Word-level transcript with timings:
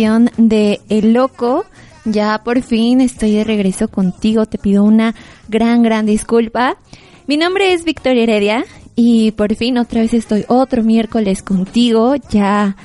de 0.00 0.80
El 0.88 1.12
Loco. 1.12 1.66
Ya 2.06 2.40
por 2.42 2.62
fin 2.62 3.02
estoy 3.02 3.32
de 3.32 3.44
regreso 3.44 3.88
contigo. 3.88 4.46
Te 4.46 4.56
pido 4.56 4.82
una 4.82 5.14
gran, 5.48 5.82
gran 5.82 6.06
disculpa. 6.06 6.78
Mi 7.26 7.36
nombre 7.36 7.74
es 7.74 7.84
Victoria 7.84 8.22
Heredia 8.22 8.64
y 8.96 9.32
por 9.32 9.54
fin 9.56 9.76
otra 9.76 10.00
vez 10.00 10.14
estoy 10.14 10.46
otro 10.48 10.82
miércoles 10.82 11.42
contigo. 11.42 12.14
Ya, 12.30 12.76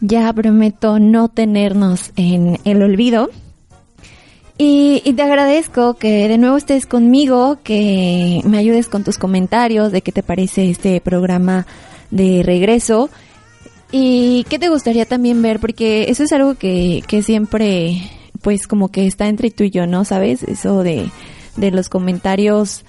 ya 0.00 0.32
prometo 0.32 0.98
no 0.98 1.28
tenernos 1.28 2.10
en 2.16 2.58
el 2.64 2.82
olvido. 2.82 3.30
Y, 4.58 5.02
y 5.04 5.12
te 5.12 5.22
agradezco 5.22 5.94
que 5.94 6.26
de 6.26 6.36
nuevo 6.36 6.56
estés 6.56 6.86
conmigo, 6.86 7.58
que 7.62 8.40
me 8.44 8.58
ayudes 8.58 8.88
con 8.88 9.04
tus 9.04 9.18
comentarios 9.18 9.92
de 9.92 10.02
qué 10.02 10.10
te 10.10 10.24
parece 10.24 10.68
este 10.68 11.00
programa 11.00 11.64
de 12.10 12.42
regreso. 12.42 13.08
¿Y 13.92 14.44
qué 14.48 14.58
te 14.58 14.68
gustaría 14.68 15.06
también 15.06 15.42
ver? 15.42 15.60
Porque 15.60 16.10
eso 16.10 16.22
es 16.24 16.32
algo 16.32 16.54
que, 16.54 17.02
que 17.06 17.22
siempre, 17.22 18.02
pues 18.42 18.66
como 18.66 18.88
que 18.88 19.06
está 19.06 19.28
entre 19.28 19.50
tú 19.50 19.64
y 19.64 19.70
yo, 19.70 19.86
¿no? 19.86 20.04
¿Sabes? 20.04 20.42
Eso 20.42 20.82
de, 20.82 21.08
de 21.56 21.70
los 21.70 21.88
comentarios 21.88 22.84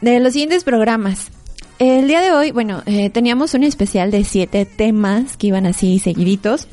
de 0.00 0.20
los 0.20 0.32
siguientes 0.34 0.64
programas. 0.64 1.28
El 1.78 2.08
día 2.08 2.20
de 2.20 2.32
hoy, 2.32 2.52
bueno, 2.52 2.82
eh, 2.86 3.10
teníamos 3.10 3.54
un 3.54 3.62
especial 3.64 4.10
de 4.10 4.24
siete 4.24 4.64
temas 4.66 5.36
que 5.36 5.48
iban 5.48 5.66
así 5.66 5.98
seguiditos. 5.98 6.68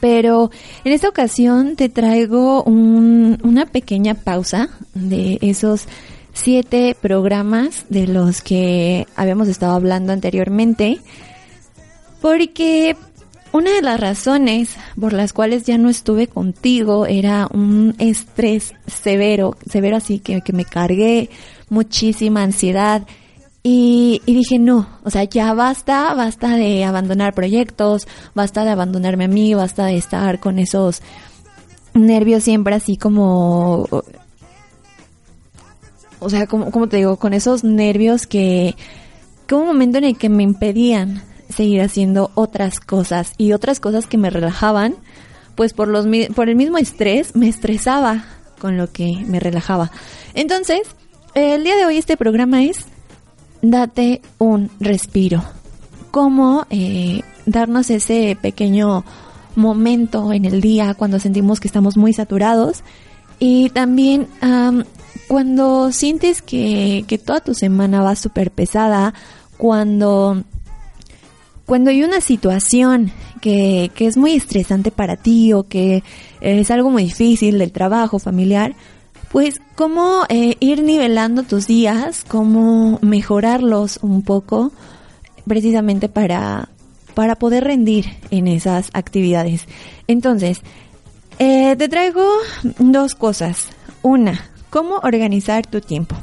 Pero 0.00 0.50
en 0.84 0.92
esta 0.92 1.10
ocasión 1.10 1.76
te 1.76 1.90
traigo 1.90 2.62
un- 2.62 3.38
una 3.42 3.66
pequeña 3.66 4.14
pausa 4.14 4.70
de 4.94 5.38
esos 5.42 5.86
siete 6.32 6.96
programas 6.98 7.84
de 7.90 8.06
los 8.06 8.40
que 8.40 9.06
habíamos 9.14 9.46
estado 9.48 9.74
hablando 9.74 10.12
anteriormente. 10.14 10.98
Porque 12.24 12.96
una 13.52 13.70
de 13.74 13.82
las 13.82 14.00
razones 14.00 14.76
por 14.98 15.12
las 15.12 15.34
cuales 15.34 15.64
ya 15.64 15.76
no 15.76 15.90
estuve 15.90 16.26
contigo 16.26 17.04
era 17.04 17.46
un 17.52 17.94
estrés 17.98 18.72
severo, 18.86 19.58
severo 19.68 19.98
así 19.98 20.20
que, 20.20 20.40
que 20.40 20.54
me 20.54 20.64
cargué, 20.64 21.28
muchísima 21.68 22.42
ansiedad. 22.42 23.06
Y, 23.62 24.22
dije, 24.24 24.58
no, 24.58 24.88
o 25.04 25.10
sea, 25.10 25.24
ya 25.24 25.52
basta, 25.52 26.14
basta 26.14 26.56
de 26.56 26.86
abandonar 26.86 27.34
proyectos, 27.34 28.08
basta 28.34 28.64
de 28.64 28.70
abandonarme 28.70 29.24
a 29.24 29.28
mí, 29.28 29.52
basta 29.52 29.84
de 29.84 29.98
estar 29.98 30.40
con 30.40 30.58
esos 30.58 31.02
nervios 31.92 32.42
siempre 32.42 32.74
así 32.74 32.96
como, 32.96 33.86
o 36.20 36.30
sea, 36.30 36.46
como, 36.46 36.70
como 36.70 36.88
te 36.88 36.96
digo, 36.96 37.18
con 37.18 37.34
esos 37.34 37.64
nervios 37.64 38.26
que, 38.26 38.76
que 39.46 39.54
hubo 39.54 39.64
un 39.64 39.68
momento 39.68 39.98
en 39.98 40.04
el 40.04 40.16
que 40.16 40.30
me 40.30 40.42
impedían 40.42 41.22
seguir 41.54 41.80
haciendo 41.80 42.30
otras 42.34 42.80
cosas 42.80 43.32
y 43.38 43.52
otras 43.52 43.80
cosas 43.80 44.06
que 44.06 44.18
me 44.18 44.30
relajaban, 44.30 44.94
pues 45.54 45.72
por 45.72 45.88
los 45.88 46.06
por 46.34 46.48
el 46.48 46.56
mismo 46.56 46.78
estrés 46.78 47.34
me 47.36 47.48
estresaba 47.48 48.24
con 48.58 48.76
lo 48.76 48.90
que 48.90 49.24
me 49.26 49.40
relajaba. 49.40 49.90
Entonces, 50.34 50.82
el 51.34 51.64
día 51.64 51.76
de 51.76 51.86
hoy 51.86 51.98
este 51.98 52.16
programa 52.16 52.62
es 52.64 52.86
date 53.62 54.20
un 54.38 54.70
respiro. 54.80 55.42
Cómo 56.10 56.66
eh, 56.70 57.22
darnos 57.46 57.90
ese 57.90 58.36
pequeño 58.40 59.04
momento 59.56 60.32
en 60.32 60.44
el 60.44 60.60
día 60.60 60.94
cuando 60.94 61.18
sentimos 61.18 61.60
que 61.60 61.68
estamos 61.68 61.96
muy 61.96 62.12
saturados 62.12 62.82
y 63.38 63.70
también 63.70 64.28
am, 64.40 64.84
cuando 65.28 65.92
sientes 65.92 66.42
que, 66.42 67.04
que 67.06 67.18
toda 67.18 67.40
tu 67.40 67.54
semana 67.54 68.02
va 68.02 68.16
súper 68.16 68.50
pesada, 68.50 69.14
cuando 69.56 70.44
cuando 71.66 71.90
hay 71.90 72.02
una 72.02 72.20
situación 72.20 73.10
que, 73.40 73.90
que 73.94 74.06
es 74.06 74.16
muy 74.16 74.32
estresante 74.32 74.90
para 74.90 75.16
ti 75.16 75.52
o 75.52 75.66
que 75.66 76.02
es 76.40 76.70
algo 76.70 76.90
muy 76.90 77.04
difícil 77.04 77.58
del 77.58 77.72
trabajo 77.72 78.18
familiar, 78.18 78.74
pues 79.34 79.60
cómo 79.74 80.22
eh, 80.28 80.56
ir 80.60 80.84
nivelando 80.84 81.42
tus 81.42 81.66
días, 81.66 82.24
cómo 82.28 83.00
mejorarlos 83.02 83.98
un 84.02 84.22
poco, 84.22 84.70
precisamente 85.46 86.08
para, 86.08 86.68
para 87.14 87.34
poder 87.34 87.64
rendir 87.64 88.06
en 88.30 88.46
esas 88.46 88.90
actividades. 88.92 89.66
Entonces, 90.06 90.60
eh, 91.40 91.74
te 91.76 91.88
traigo 91.88 92.24
dos 92.78 93.16
cosas. 93.16 93.70
Una, 94.02 94.52
cómo 94.70 94.98
organizar 95.02 95.66
tu 95.66 95.80
tiempo. 95.80 96.14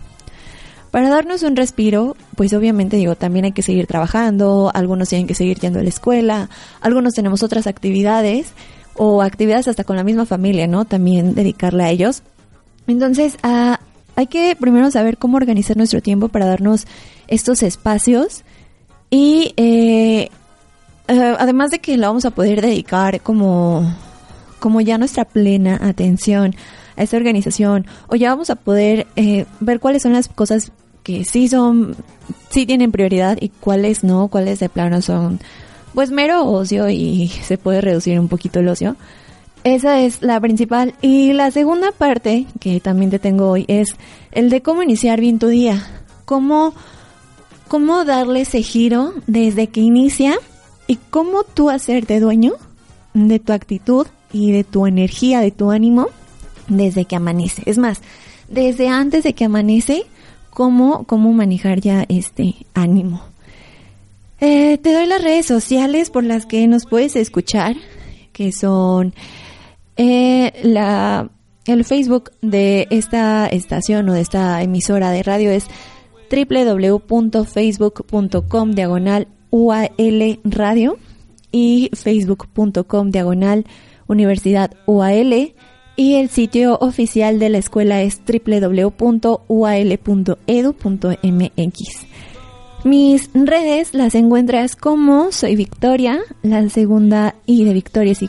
Para 0.92 1.10
darnos 1.10 1.44
un 1.44 1.56
respiro, 1.56 2.18
pues 2.36 2.54
obviamente 2.54 2.98
digo, 2.98 3.16
también 3.16 3.46
hay 3.46 3.54
que 3.54 3.62
seguir 3.62 3.88
trabajando, 3.88 4.72
algunos 4.74 5.08
tienen 5.08 5.26
que 5.26 5.36
seguir 5.36 5.58
yendo 5.58 5.80
a 5.80 5.84
la 5.84 5.90
escuela, 5.90 6.50
algunos 6.82 7.14
tenemos 7.14 7.44
otras 7.44 7.66
actividades 7.66 8.52
o 8.96 9.22
actividades 9.22 9.70
hasta 9.70 9.86
con 9.86 9.96
la 9.96 10.04
misma 10.04 10.26
familia, 10.26 10.68
¿no? 10.68 10.84
También 10.84 11.34
dedicarle 11.34 11.84
a 11.84 11.90
ellos. 11.90 12.24
Entonces, 12.88 13.38
ah, 13.42 13.80
hay 14.18 14.28
que 14.28 14.58
primero 14.60 14.92
saber 14.92 15.18
cómo 15.18 15.38
organizar 15.38 15.78
nuestro 15.78 16.02
tiempo 16.02 16.28
para 16.28 16.46
darnos 16.46 16.86
estos 17.28 17.64
espacios 17.64 18.44
y 19.10 19.54
eh, 19.56 20.30
eh, 21.08 21.36
además 21.40 21.72
de 21.72 21.80
que 21.80 21.98
lo 21.98 22.08
vamos 22.08 22.26
a 22.26 22.32
poder 22.32 22.62
dedicar 22.62 23.22
como, 23.22 23.90
como 24.60 24.82
ya 24.82 24.98
nuestra 24.98 25.24
plena 25.24 25.80
atención 25.82 26.54
a 27.02 27.04
esta 27.04 27.18
organización 27.18 27.88
o 28.08 28.16
ya 28.16 28.30
vamos 28.30 28.52
a 28.52 28.56
poder 28.56 29.08
eh, 29.16 29.46
ver 29.60 29.80
cuáles 29.80 30.04
son 30.04 30.14
las 30.14 30.28
cosas 30.28 30.72
que 31.04 31.26
sí 31.26 31.48
son, 31.48 31.96
sí 32.50 32.68
tienen 32.68 32.92
prioridad 32.92 33.38
y 33.42 33.50
cuáles 33.50 34.04
no, 34.04 34.28
cuáles 34.28 34.60
de 34.60 34.70
plano 34.70 35.02
son 35.02 35.40
pues 35.96 36.12
mero 36.12 36.46
ocio 36.46 36.90
y 36.90 37.28
se 37.44 37.58
puede 37.58 37.82
reducir 37.82 38.20
un 38.20 38.28
poquito 38.28 38.60
el 38.60 38.70
ocio. 38.70 38.96
Esa 39.64 40.02
es 40.02 40.22
la 40.22 40.40
principal. 40.40 40.96
Y 41.02 41.34
la 41.34 41.52
segunda 41.52 41.92
parte 41.92 42.48
que 42.60 42.80
también 42.80 43.12
te 43.12 43.20
tengo 43.20 43.50
hoy 43.50 43.66
es 43.68 43.96
el 44.32 44.50
de 44.50 44.62
cómo 44.62 44.82
iniciar 44.82 45.20
bien 45.20 45.40
tu 45.40 45.48
día. 45.48 45.86
Cómo, 46.26 46.74
cómo 47.68 48.06
darle 48.06 48.42
ese 48.42 48.64
giro 48.64 49.14
desde 49.28 49.68
que 49.68 49.82
inicia 49.82 50.36
y 50.88 50.98
cómo 51.10 51.44
tú 51.44 51.70
hacerte 51.70 52.20
dueño 52.20 52.54
de 53.14 53.40
tu 53.40 53.54
actitud 53.54 54.08
y 54.32 54.52
de 54.52 54.64
tu 54.64 54.88
energía, 54.88 55.42
de 55.42 55.52
tu 55.52 55.72
ánimo 55.72 56.08
desde 56.72 57.06
que 57.06 57.16
amanece. 57.16 57.62
Es 57.66 57.78
más, 57.78 58.02
desde 58.50 58.88
antes 58.88 59.24
de 59.24 59.34
que 59.34 59.46
amanece, 59.46 60.06
cómo, 60.50 61.04
cómo 61.06 61.32
manejar 61.34 61.82
ya 61.82 62.06
este 62.10 62.56
ánimo. 62.74 63.22
Eh, 64.40 64.80
te 64.80 64.94
doy 64.94 65.06
las 65.06 65.22
redes 65.22 65.46
sociales 65.46 66.10
por 66.10 66.24
las 66.24 66.46
que 66.46 66.66
nos 66.68 66.86
puedes 66.86 67.16
escuchar, 67.16 67.76
que 68.34 68.52
son 68.52 69.14
eh, 69.98 70.52
la, 70.64 71.30
el 71.66 71.86
Facebook 71.86 72.32
de 72.42 72.88
esta 72.90 73.46
estación 73.48 74.10
o 74.10 74.14
de 74.14 74.22
esta 74.22 74.64
emisora 74.64 75.12
de 75.12 75.24
radio 75.24 75.52
es 75.52 75.68
www.facebook.com 76.32 78.72
diagonal 78.72 79.28
UAL 79.52 80.40
Radio 80.46 80.98
y 81.52 81.92
facebook.com 81.94 83.12
diagonal 83.12 83.66
Universidad 84.08 84.72
UAL 84.86 85.54
y 86.02 86.16
el 86.16 86.30
sitio 86.30 86.80
oficial 86.82 87.38
de 87.38 87.50
la 87.50 87.60
escuela 87.60 88.02
es 88.02 88.20
www.ual.edu.mx. 88.26 88.92
Mis 92.84 93.30
redes 93.36 93.94
las 93.94 94.16
encuentras 94.16 94.76
como 94.76 95.32
soy 95.32 95.56
Victoria, 95.56 96.18
la 96.42 96.68
segunda 96.70 97.36
I 97.46 97.66
de 97.66 97.74
Victoria 97.76 98.14
es 98.14 98.24
Y. 98.24 98.28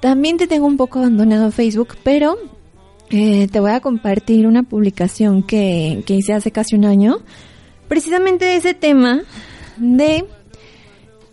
También 0.00 0.36
te 0.36 0.48
tengo 0.48 0.66
un 0.66 0.76
poco 0.76 0.98
abandonado 0.98 1.52
Facebook, 1.52 1.90
pero 2.02 2.36
eh, 3.10 3.46
te 3.46 3.60
voy 3.60 3.70
a 3.70 3.78
compartir 3.78 4.48
una 4.48 4.64
publicación 4.64 5.44
que, 5.44 6.02
que 6.06 6.16
hice 6.16 6.32
hace 6.32 6.50
casi 6.50 6.74
un 6.74 6.86
año, 6.86 7.18
precisamente 7.86 8.46
de 8.46 8.56
ese 8.56 8.74
tema 8.74 9.22
de 9.76 10.24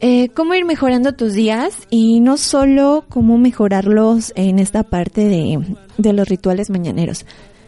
eh, 0.01 0.29
cómo 0.29 0.55
ir 0.55 0.63
mejorando 0.63 1.13
tus 1.13 1.33
días 1.33 1.87
y 1.89 2.21
no 2.21 2.37
solo 2.37 3.03
cómo 3.09 3.37
mejorarlos 3.37 4.31
en 4.35 4.59
esta 4.59 4.83
parte 4.83 5.25
de, 5.25 5.75
de 5.97 6.13
los 6.13 6.27
rituales 6.27 6.69
mañaneros, 6.69 7.25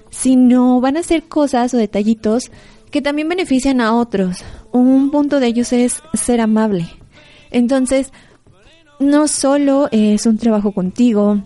sino 0.10 0.80
van 0.80 0.96
a 0.96 1.04
ser 1.04 1.24
cosas 1.24 1.74
o 1.74 1.78
detallitos 1.78 2.52
que 2.90 3.02
también 3.02 3.28
benefician 3.28 3.82
a 3.82 3.96
otros. 3.96 4.44
Un 4.72 5.12
punto 5.12 5.40
de 5.40 5.48
ellos 5.48 5.74
es 5.74 6.02
ser 6.14 6.40
amable. 6.40 6.88
Entonces, 7.50 8.14
no 9.00 9.28
solo 9.28 9.90
es 9.92 10.26
un 10.26 10.38
trabajo 10.38 10.72
contigo, 10.72 11.42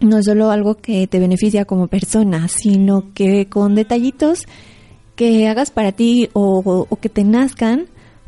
no 0.00 0.22
solo 0.22 0.50
algo 0.50 0.74
que 0.74 1.06
te 1.06 1.18
beneficia 1.18 1.64
como 1.64 1.88
persona, 1.88 2.48
sino 2.48 3.14
que 3.14 3.46
con 3.46 3.74
detallitos 3.74 4.44
que 5.14 5.48
hagas 5.48 5.70
para 5.70 5.92
ti 5.92 6.28
o 6.34 6.86
que 7.00 7.08
te 7.08 7.24
nazcan, 7.24 7.86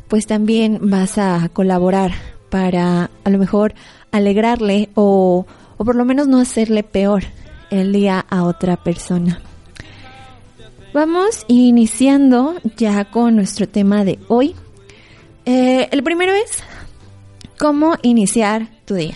pues 0.09 0.27
también 0.27 0.79
vas 0.89 1.17
a 1.17 1.49
colaborar 1.53 2.11
para 2.49 3.09
a 3.23 3.29
lo 3.29 3.37
mejor 3.37 3.73
alegrarle 4.11 4.89
o, 4.95 5.45
o 5.77 5.85
por 5.85 5.95
lo 5.95 6.03
menos 6.03 6.27
no 6.27 6.39
hacerle 6.39 6.83
peor 6.83 7.23
el 7.69 7.93
día 7.93 8.25
a 8.29 8.43
otra 8.43 8.75
persona. 8.77 9.39
Vamos 10.93 11.45
iniciando 11.47 12.55
ya 12.75 13.05
con 13.05 13.35
nuestro 13.35 13.67
tema 13.67 14.03
de 14.03 14.17
hoy. 14.27 14.55
Eh, 15.45 15.87
el 15.91 16.01
primero 16.01 16.33
es 16.33 16.63
cómo 17.59 17.95
iniciar 18.01 18.69
tu 18.85 18.95
día. 18.95 19.15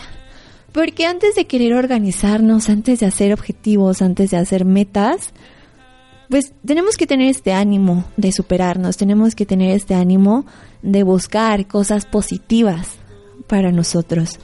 Porque 0.70 1.06
antes 1.06 1.34
de 1.34 1.46
querer 1.46 1.74
organizarnos, 1.74 2.68
antes 2.68 3.00
de 3.00 3.06
hacer 3.06 3.32
objetivos, 3.32 4.02
antes 4.02 4.30
de 4.30 4.36
hacer 4.36 4.64
metas, 4.64 5.32
pues 6.28 6.52
tenemos 6.64 6.96
que 6.96 7.06
tener 7.06 7.28
este 7.28 7.52
ánimo 7.52 8.04
de 8.16 8.32
superarnos, 8.32 8.96
tenemos 8.96 9.34
que 9.34 9.46
tener 9.46 9.74
este 9.74 9.94
ánimo 9.94 10.46
de 10.82 11.02
buscar 11.02 11.66
cosas 11.66 12.06
positivas 12.06 12.96
para 13.46 13.72
nosotros. 13.72 14.38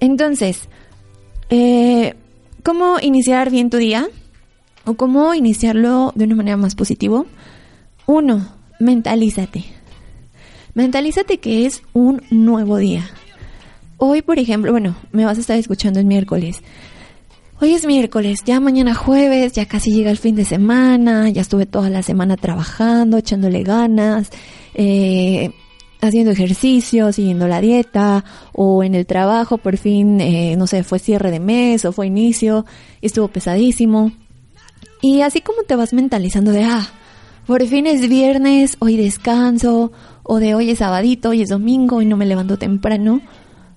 Entonces, 0.00 0.68
eh, 1.50 2.14
¿cómo 2.62 2.98
iniciar 3.00 3.50
bien 3.50 3.70
tu 3.70 3.78
día? 3.78 4.06
¿O 4.84 4.94
cómo 4.94 5.32
iniciarlo 5.34 6.12
de 6.14 6.24
una 6.24 6.36
manera 6.36 6.56
más 6.56 6.74
positiva? 6.74 7.24
Uno, 8.06 8.48
mentalízate. 8.80 9.64
Mentalízate 10.74 11.38
que 11.38 11.66
es 11.66 11.82
un 11.92 12.22
nuevo 12.30 12.76
día. 12.76 13.08
Hoy, 13.96 14.22
por 14.22 14.38
ejemplo, 14.38 14.72
bueno, 14.72 14.96
me 15.12 15.24
vas 15.24 15.38
a 15.38 15.40
estar 15.40 15.58
escuchando 15.58 16.00
el 16.00 16.04
miércoles. 16.04 16.62
Hoy 17.60 17.72
es 17.72 17.86
miércoles, 17.86 18.40
ya 18.44 18.58
mañana 18.58 18.94
jueves, 18.94 19.52
ya 19.52 19.66
casi 19.66 19.92
llega 19.92 20.10
el 20.10 20.18
fin 20.18 20.34
de 20.34 20.44
semana, 20.44 21.30
ya 21.30 21.40
estuve 21.42 21.66
toda 21.66 21.88
la 21.88 22.02
semana 22.02 22.36
trabajando, 22.36 23.16
echándole 23.16 23.62
ganas, 23.62 24.30
eh, 24.74 25.52
haciendo 26.00 26.32
ejercicio, 26.32 27.12
siguiendo 27.12 27.46
la 27.46 27.60
dieta, 27.60 28.24
o 28.52 28.82
en 28.82 28.96
el 28.96 29.06
trabajo, 29.06 29.58
por 29.58 29.76
fin, 29.76 30.20
eh, 30.20 30.56
no 30.56 30.66
sé, 30.66 30.82
fue 30.82 30.98
cierre 30.98 31.30
de 31.30 31.38
mes 31.38 31.84
o 31.84 31.92
fue 31.92 32.08
inicio, 32.08 32.66
y 33.00 33.06
estuvo 33.06 33.28
pesadísimo. 33.28 34.10
Y 35.00 35.20
así 35.20 35.40
como 35.40 35.62
te 35.62 35.76
vas 35.76 35.92
mentalizando 35.92 36.50
de, 36.50 36.64
ah, 36.64 36.88
por 37.46 37.64
fin 37.66 37.86
es 37.86 38.08
viernes, 38.08 38.76
hoy 38.80 38.96
descanso, 38.96 39.92
o 40.24 40.40
de 40.40 40.56
hoy 40.56 40.70
es 40.70 40.78
sabadito, 40.80 41.28
hoy 41.28 41.42
es 41.42 41.50
domingo 41.50 42.02
y 42.02 42.06
no 42.06 42.16
me 42.16 42.26
levanto 42.26 42.58
temprano, 42.58 43.20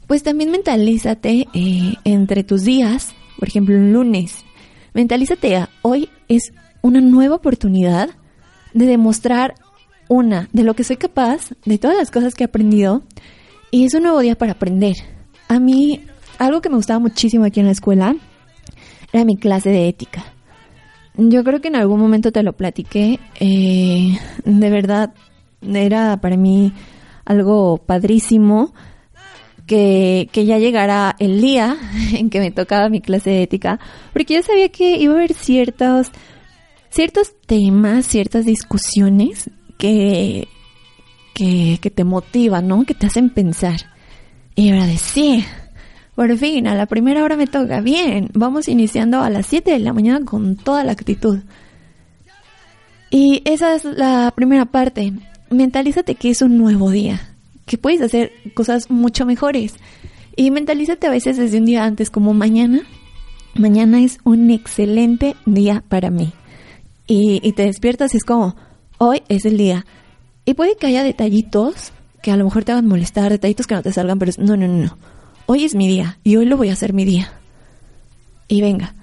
pues 0.07 0.23
también 0.23 0.49
mentalízate 0.49 1.47
eh, 1.53 1.93
entre 2.05 2.43
tus 2.43 2.63
días, 2.63 3.13
por 3.37 3.47
ejemplo, 3.47 3.75
un 3.75 3.93
lunes. 3.93 4.45
Mentalízate 4.93 5.55
a 5.55 5.69
hoy 5.81 6.09
es 6.27 6.53
una 6.81 7.01
nueva 7.01 7.35
oportunidad 7.35 8.09
de 8.73 8.85
demostrar 8.85 9.55
una, 10.09 10.49
de 10.53 10.63
lo 10.63 10.73
que 10.73 10.83
soy 10.83 10.97
capaz, 10.97 11.51
de 11.65 11.77
todas 11.77 11.97
las 11.97 12.11
cosas 12.11 12.33
que 12.33 12.43
he 12.43 12.45
aprendido, 12.45 13.03
y 13.71 13.85
es 13.85 13.93
un 13.93 14.03
nuevo 14.03 14.19
día 14.19 14.37
para 14.37 14.53
aprender. 14.53 14.95
A 15.47 15.59
mí, 15.59 16.05
algo 16.37 16.61
que 16.61 16.69
me 16.69 16.75
gustaba 16.75 16.99
muchísimo 16.99 17.45
aquí 17.45 17.59
en 17.59 17.65
la 17.65 17.71
escuela 17.73 18.15
era 19.11 19.25
mi 19.25 19.37
clase 19.37 19.69
de 19.69 19.87
ética. 19.87 20.23
Yo 21.15 21.43
creo 21.43 21.61
que 21.61 21.67
en 21.67 21.75
algún 21.75 21.99
momento 21.99 22.31
te 22.31 22.43
lo 22.43 22.53
platiqué. 22.53 23.19
Eh, 23.39 24.17
de 24.45 24.69
verdad, 24.69 25.13
era 25.61 26.17
para 26.21 26.37
mí 26.37 26.73
algo 27.25 27.77
padrísimo 27.77 28.73
que, 29.67 30.29
que 30.31 30.45
ya 30.45 30.57
llegara 30.57 31.15
el 31.19 31.41
día 31.41 31.77
en 32.13 32.29
que 32.29 32.39
me 32.39 32.51
tocaba 32.51 32.89
mi 32.89 33.01
clase 33.01 33.29
de 33.29 33.43
ética, 33.43 33.79
porque 34.13 34.35
yo 34.35 34.41
sabía 34.41 34.69
que 34.69 34.97
iba 34.97 35.13
a 35.13 35.17
haber 35.17 35.33
ciertos, 35.33 36.11
ciertos 36.89 37.33
temas, 37.45 38.07
ciertas 38.07 38.45
discusiones 38.45 39.51
que, 39.77 40.47
que, 41.35 41.77
que 41.79 41.91
te 41.91 42.03
motivan, 42.03 42.67
¿no? 42.67 42.83
Que 42.85 42.95
te 42.95 43.05
hacen 43.05 43.29
pensar. 43.29 43.81
Y 44.55 44.71
ahora 44.71 44.87
de 44.87 44.97
sí, 44.97 45.45
por 46.15 46.35
fin, 46.35 46.65
a 46.65 46.73
la 46.73 46.87
primera 46.87 47.23
hora 47.23 47.37
me 47.37 47.45
toca. 47.45 47.79
Bien, 47.81 48.31
vamos 48.33 48.67
iniciando 48.67 49.21
a 49.21 49.29
las 49.29 49.45
7 49.45 49.69
de 49.69 49.77
la 49.77 49.93
mañana 49.93 50.25
con 50.25 50.55
toda 50.55 50.83
la 50.83 50.93
actitud. 50.93 51.41
Y 53.11 53.43
esa 53.45 53.75
es 53.75 53.83
la 53.83 54.33
primera 54.35 54.65
parte. 54.65 55.13
Mentalízate 55.51 56.15
que 56.15 56.31
es 56.31 56.41
un 56.41 56.57
nuevo 56.57 56.89
día, 56.89 57.36
que 57.67 57.77
puedes 57.77 58.01
hacer 58.01 58.31
cosas 58.55 58.89
mucho 58.89 59.27
mejores. 59.27 59.75
Y 60.35 60.49
mentalízate 60.49 61.05
a 61.05 61.11
veces 61.11 61.37
desde 61.37 61.59
un 61.59 61.65
día 61.65 61.83
antes, 61.83 62.09
como 62.09 62.33
mañana. 62.33 62.81
Mañana 63.53 64.01
es 64.01 64.17
un 64.23 64.49
excelente 64.49 65.35
día 65.45 65.83
para 65.87 66.09
mí. 66.09 66.33
Y, 67.05 67.39
y 67.47 67.51
te 67.51 67.63
despiertas 67.63 68.15
y 68.15 68.17
es 68.17 68.23
como, 68.23 68.55
hoy 68.97 69.21
es 69.29 69.45
el 69.45 69.57
día. 69.57 69.85
Y 70.45 70.55
puede 70.55 70.75
que 70.77 70.87
haya 70.87 71.03
detallitos 71.03 71.91
que 72.23 72.31
a 72.31 72.37
lo 72.37 72.45
mejor 72.45 72.63
te 72.63 72.71
hagan 72.71 72.87
molestar, 72.87 73.31
detallitos 73.31 73.67
que 73.67 73.75
no 73.75 73.83
te 73.83 73.93
salgan, 73.93 74.17
pero 74.17 74.31
es, 74.31 74.39
no, 74.39 74.57
no, 74.57 74.67
no, 74.67 74.83
no 74.83 74.97
hoy 75.47 75.63
es 75.63 75.73
mi 75.73 75.87
día 75.87 76.19
y 76.23 76.35
hoy 76.35 76.45
lo 76.45 76.57
voy 76.57 76.69
a 76.69 76.73
hacer 76.73 76.93
mi 76.93 77.03
día. 77.03 77.33
Y 78.47 78.61
venga. 78.61 78.93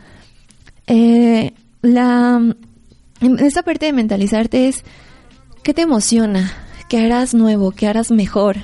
Eh, 0.86 1.52
la, 1.82 2.40
esta 3.40 3.62
parte 3.62 3.86
de 3.86 3.92
mentalizarte 3.92 4.68
es, 4.68 4.84
¿qué 5.62 5.74
te 5.74 5.82
emociona? 5.82 6.52
¿Qué 6.88 6.98
harás 6.98 7.34
nuevo? 7.34 7.70
¿Qué 7.70 7.86
harás 7.86 8.10
mejor? 8.10 8.56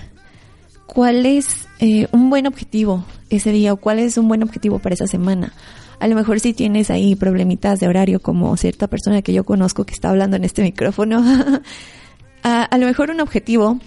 ¿Cuál 0.87 1.25
es 1.25 1.69
eh, 1.79 2.07
un 2.13 2.31
buen 2.31 2.47
objetivo 2.47 3.05
ese 3.31 3.51
día 3.51 3.73
o 3.73 3.77
cuál 3.77 3.99
es 3.99 4.19
un 4.19 4.29
buen 4.29 4.43
objetivo 4.43 4.79
para 4.79 4.95
esa 4.95 5.07
semana? 5.07 5.53
A 6.01 6.07
lo 6.07 6.15
mejor 6.17 6.41
si 6.41 6.53
tienes 6.53 6.91
ahí 6.91 7.17
problemitas 7.17 7.81
de 7.81 7.89
horario 7.89 8.21
como 8.21 8.57
cierta 8.57 8.89
persona 8.89 9.23
que 9.23 9.33
yo 9.33 9.45
conozco 9.45 9.85
que 9.85 9.95
está 9.95 10.11
hablando 10.11 10.37
en 10.37 10.45
este 10.45 10.63
micrófono, 10.63 11.23
a, 12.43 12.79
lo 12.79 12.87
mejor 12.87 13.11
un 13.11 13.21
objetivo 13.21 13.79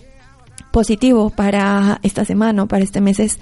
positivo 0.71 1.30
para 1.30 2.00
esta 2.03 2.25
semana 2.25 2.63
o 2.63 2.68
para 2.68 2.83
este 2.83 3.01
mes 3.01 3.19
es 3.19 3.39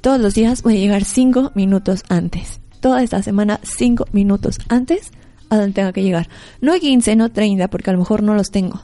todos 0.00 0.20
los 0.20 0.34
días 0.34 0.62
voy 0.62 0.76
a 0.76 0.80
llegar 0.80 1.04
cinco 1.04 1.52
minutos 1.54 2.02
antes. 2.08 2.60
Toda 2.80 3.02
esta 3.02 3.22
semana 3.22 3.60
cinco 3.62 4.06
minutos 4.12 4.58
antes 4.68 5.12
a 5.50 5.56
donde 5.56 5.74
tenga 5.74 5.92
que 5.92 6.02
llegar. 6.02 6.28
No 6.60 6.74
15, 6.74 7.14
no 7.14 7.30
30, 7.30 7.68
porque 7.68 7.90
a 7.90 7.92
lo 7.92 8.00
mejor 8.00 8.22
no 8.22 8.34
los 8.34 8.50
tengo. 8.50 8.82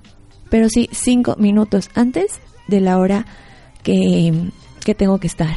Pero 0.51 0.69
sí 0.69 0.89
cinco 0.93 1.37
minutos 1.37 1.91
antes 1.95 2.41
de 2.67 2.81
la 2.81 2.99
hora 2.99 3.27
que, 3.83 4.51
que 4.85 4.95
tengo 4.95 5.19
que 5.19 5.27
estar. 5.27 5.57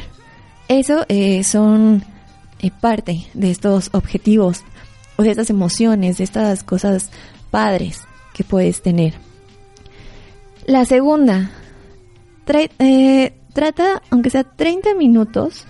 Eso 0.68 1.04
eh, 1.08 1.44
son 1.44 2.02
eh, 2.60 2.70
parte 2.70 3.26
de 3.34 3.50
estos 3.50 3.90
objetivos 3.92 4.62
o 5.16 5.22
de 5.22 5.30
estas 5.30 5.50
emociones, 5.50 6.18
de 6.18 6.24
estas 6.24 6.62
cosas 6.64 7.10
padres 7.50 8.02
que 8.32 8.44
puedes 8.44 8.82
tener. 8.82 9.14
La 10.66 10.84
segunda, 10.84 11.50
eh, 12.78 13.34
trata, 13.52 14.02
aunque 14.10 14.30
sea 14.30 14.44
30 14.44 14.94
minutos, 14.94 15.64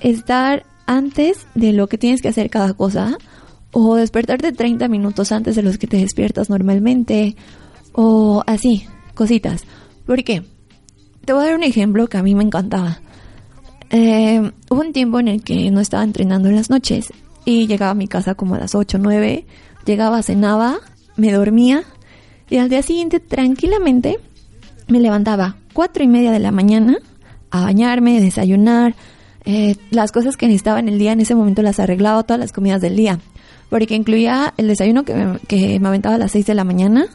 estar 0.00 0.66
antes 0.86 1.46
de 1.54 1.72
lo 1.72 1.86
que 1.86 1.98
tienes 1.98 2.20
que 2.20 2.28
hacer 2.28 2.50
cada 2.50 2.74
cosa 2.74 3.16
o 3.70 3.94
despertarte 3.94 4.52
30 4.52 4.88
minutos 4.88 5.32
antes 5.32 5.56
de 5.56 5.62
los 5.62 5.78
que 5.78 5.86
te 5.86 5.96
despiertas 5.96 6.50
normalmente 6.50 7.36
o 7.92 8.42
así, 8.46 8.86
cositas. 9.14 9.64
¿Por 10.06 10.24
qué? 10.24 10.42
Te 11.24 11.32
voy 11.32 11.42
a 11.42 11.46
dar 11.46 11.56
un 11.56 11.62
ejemplo 11.62 12.08
que 12.08 12.18
a 12.18 12.22
mí 12.22 12.34
me 12.34 12.42
encantaba. 12.42 13.00
Eh, 13.90 14.52
hubo 14.70 14.80
un 14.80 14.92
tiempo 14.92 15.20
en 15.20 15.28
el 15.28 15.42
que 15.42 15.70
no 15.70 15.80
estaba 15.80 16.02
entrenando 16.02 16.48
en 16.48 16.56
las 16.56 16.70
noches 16.70 17.12
y 17.44 17.66
llegaba 17.66 17.92
a 17.92 17.94
mi 17.94 18.08
casa 18.08 18.34
como 18.34 18.54
a 18.54 18.58
las 18.58 18.74
8 18.74 18.96
o 18.96 19.00
9, 19.00 19.44
llegaba, 19.84 20.22
cenaba, 20.22 20.78
me 21.16 21.30
dormía 21.30 21.84
y 22.48 22.58
al 22.58 22.68
día 22.68 22.82
siguiente 22.82 23.20
tranquilamente 23.20 24.18
me 24.88 25.00
levantaba 25.00 25.56
cuatro 25.72 26.02
y 26.02 26.08
media 26.08 26.32
de 26.32 26.38
la 26.38 26.52
mañana 26.52 26.98
a 27.50 27.62
bañarme, 27.62 28.20
desayunar, 28.20 28.94
eh, 29.44 29.76
las 29.90 30.12
cosas 30.12 30.36
que 30.36 30.46
necesitaba 30.46 30.80
en 30.80 30.88
el 30.88 30.98
día, 30.98 31.12
en 31.12 31.20
ese 31.20 31.34
momento 31.34 31.62
las 31.62 31.80
arreglaba, 31.80 32.22
todas 32.22 32.40
las 32.40 32.52
comidas 32.52 32.80
del 32.80 32.96
día. 32.96 33.18
Porque 33.68 33.94
incluía 33.94 34.54
el 34.56 34.68
desayuno 34.68 35.04
que 35.04 35.14
me, 35.14 35.38
que 35.40 35.80
me 35.80 35.88
aventaba 35.88 36.14
a 36.14 36.18
las 36.18 36.32
6 36.32 36.46
de 36.46 36.54
la 36.54 36.64
mañana, 36.64 37.06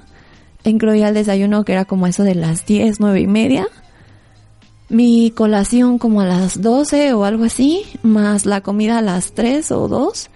incluía 0.70 1.10
el 1.10 1.14
desayuno 1.14 1.64
que 1.64 1.74
era 1.74 1.86
como 1.86 2.08
eso 2.08 2.24
de 2.24 2.36
las 2.36 2.66
10, 2.66 3.00
nueve 3.00 3.22
y 3.22 3.28
media, 3.28 3.68
mi 4.90 5.32
colación 5.32 5.98
como 5.98 6.22
a 6.22 6.26
las 6.26 6.62
12 6.62 7.14
o 7.14 7.26
algo 7.26 7.44
así, 7.44 7.84
más 8.04 8.46
la 8.46 8.62
comida 8.62 9.00
a 9.00 9.02
las 9.02 9.34
3 9.34 9.72
o 9.72 9.88
2. 9.88 10.30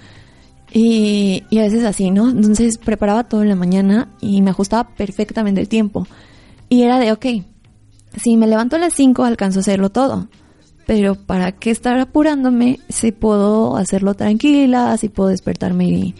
Y, 0.73 1.43
y 1.50 1.59
a 1.59 1.63
veces 1.63 1.83
así, 1.83 2.11
¿no? 2.11 2.29
Entonces 2.29 2.77
preparaba 2.77 3.25
todo 3.25 3.41
en 3.41 3.50
la 3.50 3.55
mañana 3.55 4.09
y 4.21 4.41
me 4.41 4.51
ajustaba 4.51 4.89
perfectamente 4.95 5.59
el 5.59 5.67
tiempo. 5.67 6.07
Y 6.69 6.83
era 6.83 7.00
de, 7.00 7.11
ok, 7.11 7.25
si 8.17 8.38
me 8.38 8.47
levanto 8.47 8.77
a 8.77 8.79
las 8.79 8.93
5 8.93 9.23
alcanzo 9.23 9.59
a 9.59 9.61
hacerlo 9.61 9.89
todo. 9.89 10.27
Pero 10.88 11.15
¿para 11.15 11.51
qué 11.53 11.71
estar 11.71 11.97
apurándome 12.00 12.79
si 12.89 13.11
puedo 13.11 13.77
hacerlo 13.77 14.13
tranquila, 14.13 14.97
si 14.97 15.09
puedo 15.09 15.29
despertarme 15.29 15.89
y, 15.89 16.15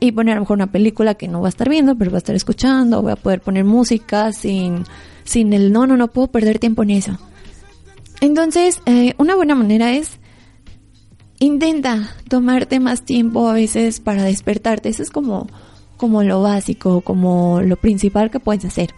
y 0.00 0.12
poner 0.12 0.32
a 0.32 0.34
lo 0.36 0.42
mejor 0.42 0.56
una 0.56 0.72
película 0.72 1.14
que 1.14 1.28
no 1.28 1.42
va 1.42 1.48
a 1.48 1.50
estar 1.50 1.68
viendo, 1.68 1.96
pero 1.96 2.10
va 2.10 2.16
a 2.16 2.18
estar 2.18 2.34
escuchando, 2.34 3.02
voy 3.02 3.12
a 3.12 3.16
poder 3.16 3.42
poner 3.42 3.64
música 3.64 4.32
sin, 4.32 4.84
sin 5.24 5.52
el 5.52 5.72
no, 5.72 5.86
no, 5.86 5.96
no 5.96 6.08
puedo 6.08 6.28
perder 6.28 6.58
tiempo 6.58 6.82
en 6.82 6.90
eso. 6.90 7.18
Entonces, 8.20 8.80
eh, 8.86 9.14
una 9.18 9.34
buena 9.34 9.54
manera 9.54 9.92
es 9.92 10.18
intenta 11.38 12.14
tomarte 12.28 12.80
más 12.80 13.04
tiempo 13.04 13.48
a 13.48 13.54
veces 13.54 14.00
para 14.00 14.24
despertarte. 14.24 14.88
Eso 14.88 15.02
es 15.02 15.10
como, 15.10 15.48
como 15.96 16.22
lo 16.22 16.42
básico, 16.42 17.00
como 17.00 17.60
lo 17.62 17.76
principal 17.76 18.30
que 18.30 18.40
puedes 18.40 18.64
hacer. 18.64 18.90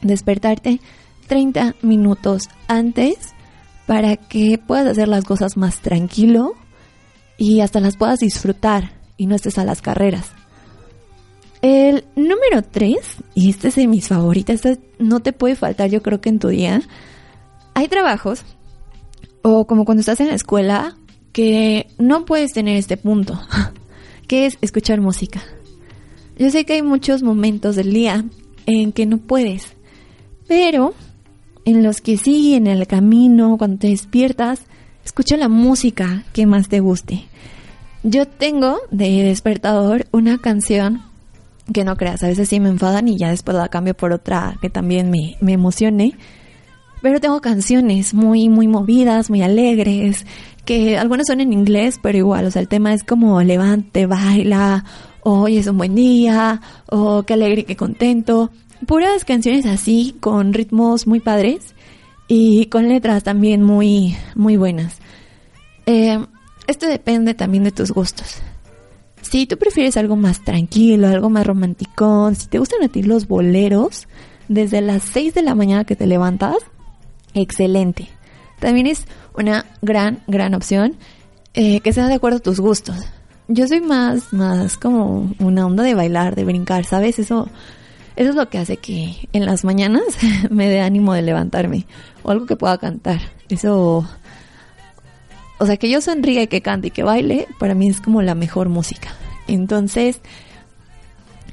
Despertarte 0.00 0.80
30 1.28 1.76
minutos 1.82 2.48
antes 2.68 3.34
para 3.86 4.16
que 4.16 4.58
puedas 4.58 4.86
hacer 4.86 5.08
las 5.08 5.24
cosas 5.24 5.56
más 5.56 5.80
tranquilo 5.80 6.54
y 7.36 7.60
hasta 7.60 7.80
las 7.80 7.96
puedas 7.96 8.20
disfrutar 8.20 9.01
y 9.22 9.26
no 9.26 9.36
estés 9.36 9.56
a 9.56 9.64
las 9.64 9.80
carreras. 9.80 10.32
El 11.62 12.04
número 12.16 12.62
3, 12.68 12.96
y 13.36 13.50
este 13.50 13.68
es 13.68 13.76
de 13.76 13.86
mis 13.86 14.08
favoritas, 14.08 14.64
este 14.64 14.80
no 14.98 15.20
te 15.20 15.32
puede 15.32 15.54
faltar 15.54 15.88
yo 15.88 16.02
creo 16.02 16.20
que 16.20 16.28
en 16.28 16.40
tu 16.40 16.48
día, 16.48 16.82
hay 17.74 17.86
trabajos, 17.86 18.44
o 19.42 19.64
como 19.64 19.84
cuando 19.84 20.00
estás 20.00 20.18
en 20.18 20.26
la 20.26 20.34
escuela, 20.34 20.96
que 21.32 21.86
no 21.98 22.24
puedes 22.24 22.50
tener 22.52 22.76
este 22.76 22.96
punto, 22.96 23.40
que 24.26 24.46
es 24.46 24.58
escuchar 24.60 25.00
música. 25.00 25.40
Yo 26.36 26.50
sé 26.50 26.64
que 26.64 26.72
hay 26.72 26.82
muchos 26.82 27.22
momentos 27.22 27.76
del 27.76 27.92
día 27.92 28.24
en 28.66 28.90
que 28.90 29.06
no 29.06 29.18
puedes, 29.18 29.74
pero 30.48 30.94
en 31.64 31.84
los 31.84 32.00
que 32.00 32.16
sí, 32.16 32.54
en 32.54 32.66
el 32.66 32.88
camino, 32.88 33.56
cuando 33.56 33.78
te 33.78 33.86
despiertas, 33.86 34.64
escucha 35.04 35.36
la 35.36 35.48
música 35.48 36.24
que 36.32 36.44
más 36.44 36.68
te 36.68 36.80
guste. 36.80 37.28
Yo 38.04 38.26
tengo 38.26 38.80
de 38.90 39.22
despertador 39.22 40.06
una 40.10 40.38
canción 40.38 41.02
que 41.72 41.84
no 41.84 41.96
creas, 41.96 42.22
a 42.22 42.26
veces 42.26 42.48
sí 42.48 42.58
me 42.58 42.68
enfadan 42.68 43.06
y 43.06 43.16
ya 43.16 43.30
después 43.30 43.56
la 43.56 43.68
cambio 43.68 43.94
por 43.94 44.12
otra 44.12 44.56
que 44.60 44.68
también 44.68 45.10
me, 45.10 45.36
me 45.40 45.52
emocione. 45.52 46.14
Pero 47.00 47.20
tengo 47.20 47.40
canciones 47.40 48.14
muy, 48.14 48.48
muy 48.48 48.68
movidas, 48.68 49.30
muy 49.30 49.42
alegres, 49.42 50.24
que 50.64 50.98
algunas 50.98 51.26
son 51.26 51.40
en 51.40 51.52
inglés, 51.52 51.98
pero 52.00 52.18
igual, 52.18 52.46
o 52.46 52.50
sea, 52.50 52.62
el 52.62 52.68
tema 52.68 52.92
es 52.92 53.02
como 53.02 53.40
levante, 53.42 54.06
baila, 54.06 54.84
hoy 55.22 55.58
es 55.58 55.66
un 55.66 55.78
buen 55.78 55.94
día, 55.94 56.60
o 56.86 57.24
qué 57.24 57.34
alegre, 57.34 57.64
qué 57.64 57.76
contento. 57.76 58.50
Puras 58.86 59.24
canciones 59.24 59.66
así, 59.66 60.16
con 60.20 60.52
ritmos 60.52 61.06
muy 61.06 61.20
padres 61.20 61.74
y 62.28 62.66
con 62.66 62.88
letras 62.88 63.24
también 63.24 63.62
muy, 63.62 64.16
muy 64.34 64.56
buenas. 64.56 64.98
Eh, 65.86 66.24
esto 66.66 66.86
depende 66.86 67.34
también 67.34 67.64
de 67.64 67.72
tus 67.72 67.90
gustos. 67.90 68.36
Si 69.22 69.46
tú 69.46 69.56
prefieres 69.56 69.96
algo 69.96 70.16
más 70.16 70.44
tranquilo, 70.44 71.08
algo 71.08 71.30
más 71.30 71.46
romántico, 71.46 72.32
si 72.34 72.48
te 72.48 72.58
gustan 72.58 72.82
a 72.82 72.88
ti 72.88 73.02
los 73.02 73.28
boleros, 73.28 74.08
desde 74.48 74.80
las 74.80 75.02
6 75.04 75.34
de 75.34 75.42
la 75.42 75.54
mañana 75.54 75.84
que 75.84 75.96
te 75.96 76.06
levantas, 76.06 76.56
excelente. 77.34 78.08
También 78.58 78.86
es 78.86 79.06
una 79.36 79.66
gran, 79.80 80.22
gran 80.26 80.54
opción 80.54 80.96
eh, 81.54 81.80
que 81.80 81.92
sea 81.92 82.08
de 82.08 82.14
acuerdo 82.14 82.38
a 82.38 82.42
tus 82.42 82.60
gustos. 82.60 82.96
Yo 83.48 83.66
soy 83.66 83.80
más, 83.80 84.32
más 84.32 84.76
como 84.76 85.32
una 85.38 85.66
onda 85.66 85.82
de 85.82 85.94
bailar, 85.94 86.34
de 86.34 86.44
brincar, 86.44 86.84
¿sabes? 86.84 87.18
Eso, 87.18 87.48
eso 88.16 88.30
es 88.30 88.36
lo 88.36 88.48
que 88.48 88.58
hace 88.58 88.76
que 88.76 89.28
en 89.32 89.46
las 89.46 89.64
mañanas 89.64 90.02
me 90.50 90.68
dé 90.68 90.80
ánimo 90.80 91.14
de 91.14 91.22
levantarme 91.22 91.86
o 92.22 92.30
algo 92.30 92.46
que 92.46 92.56
pueda 92.56 92.78
cantar. 92.78 93.20
Eso, 93.48 94.08
o 95.62 95.66
sea, 95.66 95.76
que 95.76 95.88
yo 95.88 96.00
sonríe, 96.00 96.48
que 96.48 96.60
cante 96.60 96.88
y 96.88 96.90
que 96.90 97.04
baile, 97.04 97.46
para 97.60 97.76
mí 97.76 97.88
es 97.88 98.00
como 98.00 98.20
la 98.20 98.34
mejor 98.34 98.68
música. 98.68 99.14
Entonces, 99.46 100.20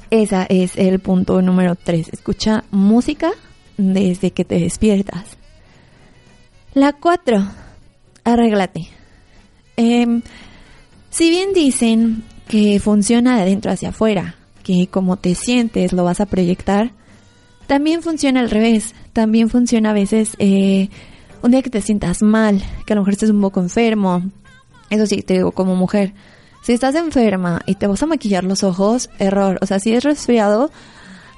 esa 0.10 0.48
es 0.50 0.76
el 0.78 0.98
punto 0.98 1.40
número 1.44 1.76
3. 1.76 2.10
Escucha 2.12 2.64
música 2.72 3.30
desde 3.78 4.32
que 4.32 4.46
te 4.46 4.60
despiertas. 4.60 5.38
La 6.74 6.94
4. 6.94 7.38
Arréglate. 8.24 8.88
Em, 9.78 10.24
si 11.12 11.30
bien 11.30 11.54
dicen 11.54 12.24
que 12.48 12.80
funciona 12.80 13.36
de 13.36 13.44
adentro 13.44 13.72
hacia 13.72 13.90
afuera, 13.90 14.38
que 14.64 14.88
como 14.88 15.18
te 15.18 15.36
sientes 15.36 15.94
lo 15.94 16.04
vas 16.04 16.20
a 16.20 16.26
proyectar, 16.26 16.94
también 17.68 18.02
funciona 18.02 18.40
al 18.40 18.50
revés. 18.50 18.96
También 19.14 19.52
funciona 19.52 19.92
a 19.92 19.94
veces 19.94 20.36
eh, 20.40 20.90
un 21.42 21.52
día 21.52 21.62
que 21.62 21.70
te 21.70 21.82
sientas 21.82 22.22
mal, 22.22 22.62
que 22.86 22.94
a 22.94 22.96
lo 22.96 23.02
mejor 23.02 23.14
estés 23.14 23.30
un 23.30 23.42
poco 23.42 23.60
enfermo. 23.60 24.24
Eso 24.90 25.06
sí, 25.06 25.22
te 25.22 25.36
digo 25.36 25.52
como 25.52 25.76
mujer. 25.76 26.14
Si 26.62 26.74
estás 26.74 26.96
enferma 26.96 27.62
y 27.66 27.76
te 27.76 27.88
vas 27.88 28.04
a 28.04 28.06
maquillar 28.06 28.44
los 28.44 28.64
ojos, 28.64 29.10
error. 29.20 29.58
O 29.62 29.66
sea, 29.66 29.80
si 29.80 29.94
es 29.94 30.04
resfriado, 30.04 30.70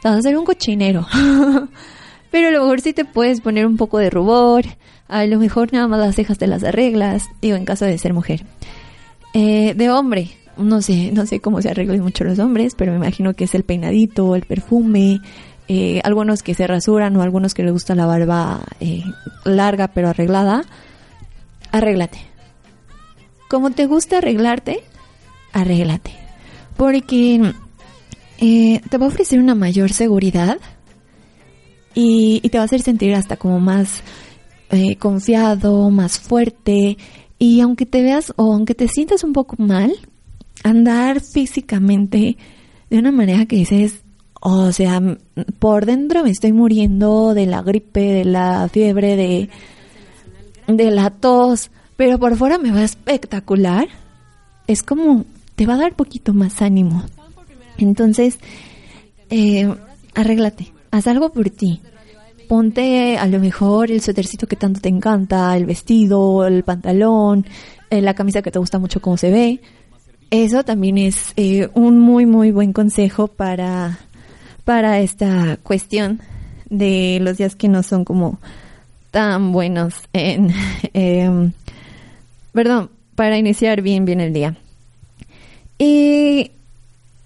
te 0.01 0.08
vas 0.08 0.15
a 0.15 0.20
hacer 0.20 0.38
un 0.38 0.46
cochinero. 0.46 1.05
Pero 2.31 2.48
a 2.48 2.51
lo 2.51 2.62
mejor 2.62 2.81
sí 2.81 2.93
te 2.93 3.05
puedes 3.05 3.41
poner 3.41 3.65
un 3.65 3.77
poco 3.77 3.98
de 3.98 4.10
rubor. 4.10 4.63
A 5.08 5.25
lo 5.25 5.38
mejor 5.38 5.74
nada 5.74 5.88
más 5.88 6.00
las 6.00 6.15
cejas 6.15 6.38
te 6.38 6.48
las 6.48 6.63
arreglas. 6.63 7.25
Digo, 7.41 7.58
en 7.58 7.65
caso 7.65 7.86
de 7.86 7.98
ser 7.98 8.13
mujer. 8.13 8.46
Eh, 9.34 9.74
de 9.75 9.89
hombre, 9.89 10.31
no 10.58 10.81
sé, 10.81 11.12
no 11.12 11.25
sé 11.25 11.39
cómo 11.39 11.62
se 11.62 11.70
arreglan 11.70 12.00
mucho 12.00 12.24
los 12.24 12.39
hombres, 12.39 12.75
pero 12.75 12.91
me 12.91 12.98
imagino 12.98 13.34
que 13.34 13.43
es 13.46 13.55
el 13.55 13.63
peinadito, 13.63 14.36
el 14.36 14.43
perfume, 14.43 15.22
eh, 15.74 16.01
algunos 16.04 16.44
que 16.44 16.54
se 16.54 16.68
rasuran 16.68 17.16
o 17.16 17.22
algunos 17.22 17.54
que 17.54 17.63
les 17.63 17.72
gusta 17.72 17.96
la 17.96 18.06
barba 18.06 18.60
eh, 18.82 19.06
larga 19.46 19.88
pero 19.88 20.10
arreglada. 20.10 20.66
Arréglate. 21.72 22.20
Como 23.50 23.72
te 23.72 23.86
gusta 23.86 24.18
arreglarte, 24.18 24.84
arréglate. 25.54 26.12
Porque 26.75 27.54
te 28.38 28.98
va 28.98 29.06
a 29.06 29.08
ofrecer 29.08 29.40
una 29.40 29.56
mayor 29.56 29.94
seguridad 29.94 30.58
y, 31.96 32.42
te 32.50 32.58
va 32.58 32.63
a 32.63 32.66
hacer 32.66 32.82
sentir 32.82 33.16
hasta 33.16 33.38
como 33.38 33.62
más 33.62 34.04
confiado, 35.00 35.90
más 35.90 36.20
fuerte 36.20 36.98
y 37.40 37.62
aunque 37.62 37.86
te 37.86 38.01
veas 38.01 38.34
o 38.36 38.51
aunque 38.51 38.75
te 38.75 38.90
sientas 38.90 39.24
un 39.24 39.32
poco 39.32 39.56
mal, 39.58 39.94
andar 40.63 41.22
físicamente 41.22 42.36
de 42.90 43.00
una 43.00 43.13
manera 43.13 43.46
que 43.46 43.56
dices, 43.56 44.04
o 44.42 44.72
sea, 44.74 45.02
por 45.60 45.86
dentro 45.86 46.24
me 46.24 46.30
estoy 46.30 46.52
muriendo 46.52 47.34
de 47.34 47.46
la 47.46 47.62
gripe, 47.62 48.02
de 48.02 48.26
la 48.26 48.68
fiebre, 48.70 49.16
de, 49.16 49.50
de 50.68 50.92
la 50.92 51.10
tos, 51.10 51.72
pero 51.96 52.20
por 52.20 52.36
fuera 52.36 52.58
me 52.58 52.72
va 52.72 52.84
espectacular. 52.84 53.88
Es 54.68 54.84
como, 54.84 55.26
te 55.56 55.66
va 55.66 55.76
a 55.76 55.78
dar 55.78 55.94
poquito 55.94 56.34
más 56.34 56.62
ánimo. 56.62 57.04
Entonces, 57.78 58.38
eh, 59.30 59.74
arréglate, 60.14 60.74
haz 60.92 61.08
algo 61.08 61.32
por 61.32 61.50
ti 61.50 61.80
ponte 62.52 63.18
a 63.18 63.28
lo 63.28 63.40
mejor 63.40 63.92
el 63.92 64.02
suétercito 64.02 64.46
que 64.46 64.58
tanto 64.58 64.82
te 64.82 64.90
encanta, 64.90 65.56
el 65.56 65.66
vestido, 65.66 66.46
el 66.46 66.64
pantalón, 66.64 67.46
eh, 67.90 68.02
la 68.02 68.14
camisa 68.14 68.42
que 68.42 68.52
te 68.52 68.60
gusta 68.60 68.78
mucho 68.78 69.00
cómo 69.00 69.16
se 69.16 69.32
ve. 69.32 69.62
Eso 70.32 70.66
también 70.66 70.98
es 70.98 71.32
eh, 71.38 71.70
un 71.76 71.98
muy, 71.98 72.26
muy 72.26 72.52
buen 72.52 72.74
consejo 72.74 73.30
para, 73.30 74.00
para 74.65 75.00
esta 75.00 75.58
cuestión 75.63 76.22
de 76.70 77.20
los 77.22 77.38
días 77.38 77.56
que 77.56 77.68
no 77.68 77.84
son 77.84 78.06
como 78.06 78.39
tan 79.12 79.51
buenos 79.51 79.96
en... 80.13 80.53
Em, 80.94 81.51
perdón, 82.53 82.89
para 83.15 83.38
iniciar 83.38 83.82
bien, 83.82 84.06
bien 84.06 84.22
el 84.22 84.34
día. 84.34 84.56
Y... 85.77 86.51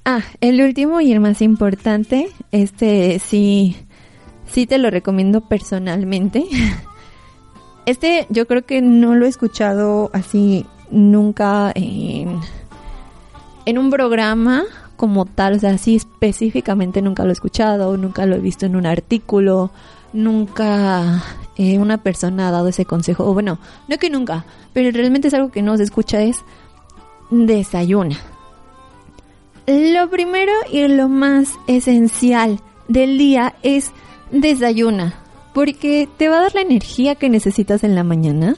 Ah, 0.08 0.22
el 0.40 0.62
último 0.62 1.02
y 1.02 1.12
el 1.12 1.20
más 1.20 1.42
importante, 1.42 2.30
este 2.52 3.18
sí 3.18 3.76
sí 4.56 4.66
te 4.66 4.78
lo 4.78 4.90
recomiendo 4.90 5.42
personalmente. 5.42 6.46
Este 7.86 8.26
yo 8.32 8.48
creo 8.48 8.66
que 8.66 8.82
no 8.82 9.14
lo 9.14 9.28
he 9.28 9.30
escuchado 9.30 10.10
así 10.12 10.66
nunca 10.90 11.72
en, 11.76 12.40
en 13.68 13.78
un 13.78 13.92
programa 13.92 14.64
como 14.96 15.26
tal, 15.26 15.56
o 15.56 15.60
sea, 15.60 15.72
así 15.72 15.96
específicamente 15.96 17.02
nunca 17.02 17.24
lo 17.24 17.30
he 17.30 17.34
escuchado, 17.34 17.98
nunca 17.98 18.26
lo 18.26 18.36
he 18.36 18.40
visto 18.40 18.66
en 18.66 18.76
un 18.76 18.86
artículo, 18.86 19.72
nunca 20.14 21.24
eh, 21.58 21.78
una 21.78 21.98
persona 21.98 22.48
ha 22.48 22.52
dado 22.52 22.68
ese 22.68 22.86
consejo, 22.86 23.26
o 23.26 23.34
bueno, 23.34 23.60
no 23.88 23.98
que 23.98 24.10
nunca, 24.10 24.46
pero 24.74 24.92
realmente 24.92 25.28
es 25.28 25.34
algo 25.34 25.52
que 25.52 25.62
no 25.62 25.78
se 25.78 25.84
escucha, 25.84 26.22
es 26.22 26.38
desayuna. 27.30 28.18
Lo 29.68 30.10
primero 30.10 30.52
y 30.72 30.88
lo 30.88 31.10
más 31.10 31.54
esencial 31.68 32.60
del 32.88 33.18
día 33.18 33.56
es 33.64 33.92
desayuna, 34.32 35.16
porque 35.54 36.08
te 36.18 36.30
va 36.30 36.38
a 36.38 36.42
dar 36.42 36.56
la 36.56 36.62
energía 36.62 37.16
que 37.16 37.30
necesitas 37.30 37.84
en 37.84 37.96
la 37.96 38.04
mañana, 38.04 38.56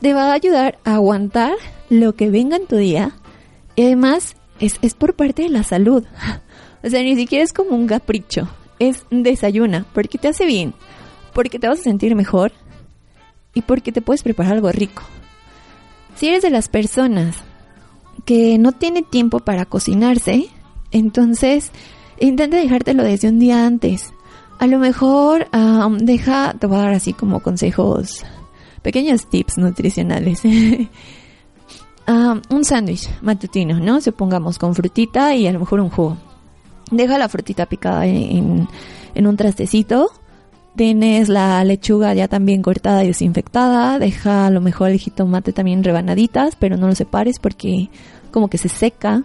te 0.00 0.12
va 0.12 0.30
a 0.30 0.34
ayudar 0.34 0.78
a 0.84 0.94
aguantar 0.94 1.54
lo 1.88 2.14
que 2.14 2.30
venga 2.30 2.56
en 2.56 2.66
tu 2.66 2.76
día 2.76 3.12
y 3.76 3.84
además 3.84 4.36
es, 4.60 4.78
es 4.82 4.94
por 4.94 5.14
parte 5.14 5.42
de 5.42 5.48
la 5.50 5.62
salud. 5.62 6.04
O 6.84 6.88
sea, 6.88 7.02
ni 7.02 7.16
siquiera 7.16 7.42
es 7.42 7.52
como 7.52 7.70
un 7.70 7.88
capricho, 7.88 8.48
es 8.78 9.06
desayuna, 9.10 9.86
porque 9.92 10.18
te 10.18 10.28
hace 10.28 10.46
bien, 10.46 10.72
porque 11.32 11.58
te 11.58 11.66
vas 11.66 11.80
a 11.80 11.82
sentir 11.82 12.14
mejor 12.14 12.52
y 13.54 13.62
porque 13.62 13.90
te 13.90 14.02
puedes 14.02 14.22
preparar 14.22 14.52
algo 14.52 14.70
rico. 14.70 15.02
Si 16.14 16.28
eres 16.28 16.42
de 16.42 16.50
las 16.50 16.68
personas 16.68 17.38
que 18.24 18.56
no 18.58 18.70
tiene 18.70 19.02
tiempo 19.02 19.40
para 19.40 19.64
cocinarse, 19.64 20.48
entonces 20.92 21.72
intenta 22.20 22.56
dejártelo 22.56 23.02
desde 23.02 23.28
un 23.28 23.38
día 23.38 23.66
antes. 23.66 24.12
A 24.58 24.66
lo 24.66 24.78
mejor 24.78 25.48
deja, 25.98 26.54
te 26.54 26.66
voy 26.66 26.78
a 26.78 26.82
dar 26.82 26.94
así 26.94 27.12
como 27.12 27.40
consejos, 27.40 28.24
pequeños 28.82 29.28
tips 29.28 29.58
nutricionales. 29.58 30.42
un 32.06 32.64
sándwich 32.64 33.08
matutino, 33.20 33.80
¿no? 33.80 34.00
Supongamos 34.00 34.58
con 34.58 34.74
frutita 34.74 35.34
y 35.34 35.46
a 35.46 35.52
lo 35.52 35.60
mejor 35.60 35.80
un 35.80 35.90
jugo. 35.90 36.16
Deja 36.90 37.18
la 37.18 37.28
frutita 37.28 37.66
picada 37.66 38.06
en, 38.06 38.68
un 39.14 39.36
trastecito, 39.36 40.10
Tienes 40.76 41.30
la 41.30 41.64
lechuga 41.64 42.12
ya 42.12 42.28
también 42.28 42.60
cortada 42.60 43.02
y 43.02 43.06
desinfectada. 43.06 43.98
Deja 43.98 44.46
a 44.46 44.50
lo 44.50 44.60
mejor 44.60 44.90
el 44.90 44.98
jitomate 44.98 45.54
también 45.54 45.82
rebanaditas, 45.82 46.54
pero 46.54 46.76
no 46.76 46.86
lo 46.86 46.94
separes 46.94 47.38
porque 47.38 47.88
como 48.30 48.48
que 48.48 48.58
se 48.58 48.68
seca. 48.68 49.22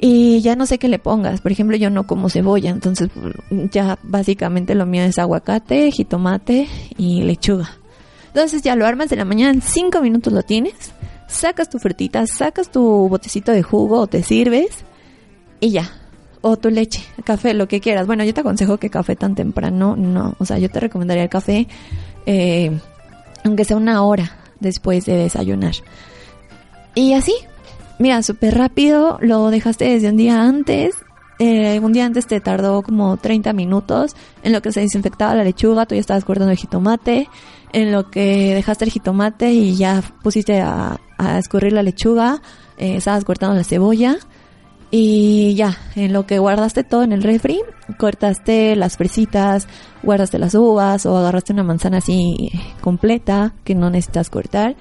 Y 0.00 0.40
ya 0.42 0.54
no 0.54 0.66
sé 0.66 0.78
qué 0.78 0.88
le 0.88 1.00
pongas. 1.00 1.40
Por 1.40 1.50
ejemplo, 1.50 1.76
yo 1.76 1.90
no 1.90 2.06
como 2.06 2.30
cebolla, 2.30 2.70
entonces 2.70 3.10
ya 3.72 3.98
básicamente 4.04 4.76
lo 4.76 4.86
mío 4.86 5.02
es 5.02 5.18
aguacate, 5.18 5.90
jitomate 5.90 6.68
y 6.96 7.22
lechuga. 7.22 7.68
Entonces 8.28 8.62
ya 8.62 8.76
lo 8.76 8.86
armas 8.86 9.08
de 9.08 9.16
la 9.16 9.24
mañana, 9.24 9.52
en 9.52 9.62
5 9.62 10.00
minutos 10.00 10.32
lo 10.32 10.44
tienes. 10.44 10.92
Sacas 11.28 11.68
tu 11.68 11.78
frutita, 11.78 12.26
sacas 12.26 12.70
tu 12.70 13.08
botecito 13.08 13.52
de 13.52 13.62
jugo 13.62 14.00
o 14.00 14.06
te 14.06 14.22
sirves 14.22 14.84
y 15.60 15.70
ya. 15.70 15.90
O 16.40 16.56
tu 16.56 16.70
leche, 16.70 17.02
café, 17.24 17.54
lo 17.54 17.66
que 17.66 17.80
quieras. 17.80 18.06
Bueno, 18.06 18.22
yo 18.22 18.32
te 18.32 18.40
aconsejo 18.40 18.78
que 18.78 18.90
café 18.90 19.16
tan 19.16 19.34
temprano, 19.34 19.96
no. 19.96 20.34
O 20.38 20.44
sea, 20.44 20.58
yo 20.58 20.70
te 20.70 20.78
recomendaría 20.78 21.24
el 21.24 21.28
café, 21.28 21.66
eh, 22.24 22.78
aunque 23.42 23.64
sea 23.64 23.76
una 23.76 24.02
hora 24.02 24.36
después 24.60 25.04
de 25.06 25.16
desayunar. 25.16 25.74
Y 26.94 27.14
así, 27.14 27.34
mira, 27.98 28.22
súper 28.22 28.56
rápido, 28.56 29.18
lo 29.20 29.50
dejaste 29.50 29.86
desde 29.86 30.10
un 30.10 30.16
día 30.16 30.42
antes. 30.42 30.94
Eh, 31.38 31.80
un 31.80 31.92
día 31.92 32.06
antes 32.06 32.26
te 32.26 32.40
tardó 32.40 32.82
como 32.82 33.16
30 33.18 33.52
minutos 33.52 34.16
en 34.42 34.52
lo 34.52 34.62
que 34.62 34.72
se 34.72 34.80
desinfectaba 34.80 35.34
la 35.34 35.44
lechuga, 35.44 35.84
tú 35.84 35.94
ya 35.94 36.00
estabas 36.00 36.24
cortando 36.24 36.50
el 36.50 36.56
jitomate, 36.56 37.28
en 37.74 37.92
lo 37.92 38.10
que 38.10 38.54
dejaste 38.54 38.86
el 38.86 38.90
jitomate 38.90 39.52
y 39.52 39.76
ya 39.76 40.02
pusiste 40.22 40.62
a, 40.62 40.98
a 41.18 41.38
escurrir 41.38 41.72
la 41.72 41.82
lechuga, 41.82 42.42
eh, 42.78 42.96
estabas 42.96 43.24
cortando 43.24 43.54
la 43.54 43.64
cebolla 43.64 44.18
y 44.90 45.54
ya, 45.56 45.76
en 45.96 46.12
lo 46.12 46.26
que 46.26 46.38
guardaste 46.38 46.84
todo 46.84 47.02
en 47.02 47.12
el 47.12 47.22
refri, 47.22 47.60
cortaste 47.98 48.76
las 48.76 48.96
fresitas, 48.96 49.66
guardaste 50.02 50.38
las 50.38 50.54
uvas 50.54 51.06
o 51.06 51.16
agarraste 51.16 51.52
una 51.52 51.64
manzana 51.64 51.98
así 51.98 52.50
completa 52.80 53.52
que 53.64 53.74
no 53.74 53.90
necesitas 53.90 54.30
cortar. 54.30 54.76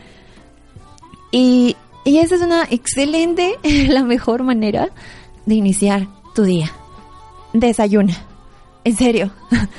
Y, 1.32 1.76
y 2.04 2.20
esa 2.20 2.36
es 2.36 2.42
una 2.42 2.64
excelente, 2.70 3.56
la 3.90 4.04
mejor 4.04 4.44
manera 4.44 4.90
de 5.46 5.56
iniciar 5.56 6.08
tu 6.36 6.44
día. 6.44 6.72
Desayuna. 7.54 8.16
En 8.84 8.96
serio. 8.96 9.32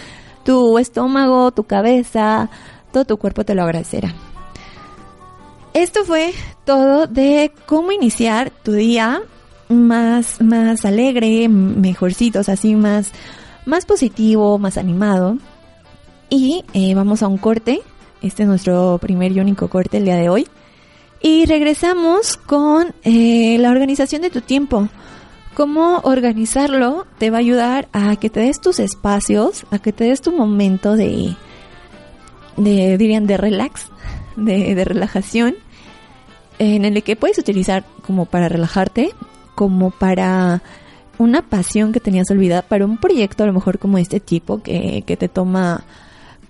Tu 0.45 0.79
estómago, 0.79 1.51
tu 1.51 1.65
cabeza, 1.65 2.49
todo 2.93 3.05
tu 3.05 3.17
cuerpo 3.17 3.43
te 3.43 3.57
lo 3.57 3.65
agradecerá. 3.65 4.15
Esto 5.77 6.07
fue 6.07 6.33
todo 6.65 7.07
de 7.07 7.53
cómo 7.67 7.93
iniciar 7.93 8.49
tu 8.49 8.73
día 8.73 9.21
más, 9.69 10.41
más 10.41 10.87
alegre, 10.87 11.51
mejorcito, 11.51 12.41
o 12.41 12.43
sea, 12.43 12.55
así 12.55 12.75
más, 12.75 13.13
más 13.67 13.85
positivo, 13.85 14.59
más 14.59 14.79
animado. 14.79 15.37
Y 16.31 16.65
eh, 16.73 16.95
vamos 16.95 17.23
a 17.23 17.29
un 17.29 17.37
corte. 17.37 17.83
Este 18.23 18.45
es 18.45 18.49
nuestro 18.49 18.97
primer 19.03 19.33
y 19.33 19.41
único 19.41 19.69
corte 19.69 19.99
el 19.99 20.07
día 20.07 20.17
de 20.17 20.31
hoy. 20.31 20.49
Y 21.21 21.45
regresamos 21.45 22.39
con 22.39 22.95
eh, 23.03 23.59
la 23.61 23.71
organización 23.71 24.23
de 24.23 24.31
tu 24.31 24.41
tiempo. 24.41 24.89
Cómo 25.53 25.99
organizarlo 26.05 27.07
te 27.19 27.29
va 27.29 27.37
a 27.37 27.41
ayudar 27.41 27.89
a 27.93 28.17
que 28.17 28.31
te 28.31 28.41
des 28.41 28.63
tus 28.63 28.79
espacios, 28.79 29.67
a 29.71 29.79
que 29.79 29.93
te 29.93 30.05
des 30.05 30.23
tu 30.23 30.33
momento 30.33 30.97
de, 30.97 31.37
dirían, 32.57 33.27
de 33.27 33.37
relax, 33.37 33.91
de 34.37 34.83
relajación, 34.83 35.55
en 36.59 36.85
el 36.85 37.03
que 37.03 37.17
puedes 37.17 37.39
utilizar 37.39 37.85
como 38.07 38.27
para 38.27 38.49
relajarte, 38.49 39.11
como 39.55 39.91
para 39.91 40.63
una 41.19 41.43
pasión 41.43 41.93
que 41.93 42.01
tenías 42.01 42.31
olvidada, 42.31 42.63
para 42.63 42.85
un 42.85 42.99
proyecto 42.99 43.45
a 43.45 43.47
lo 43.47 43.53
mejor 43.53 43.79
como 43.79 43.99
este 43.99 44.21
tipo 44.21 44.63
que, 44.63 45.03
que 45.07 45.17
te 45.17 45.29
toma 45.29 45.85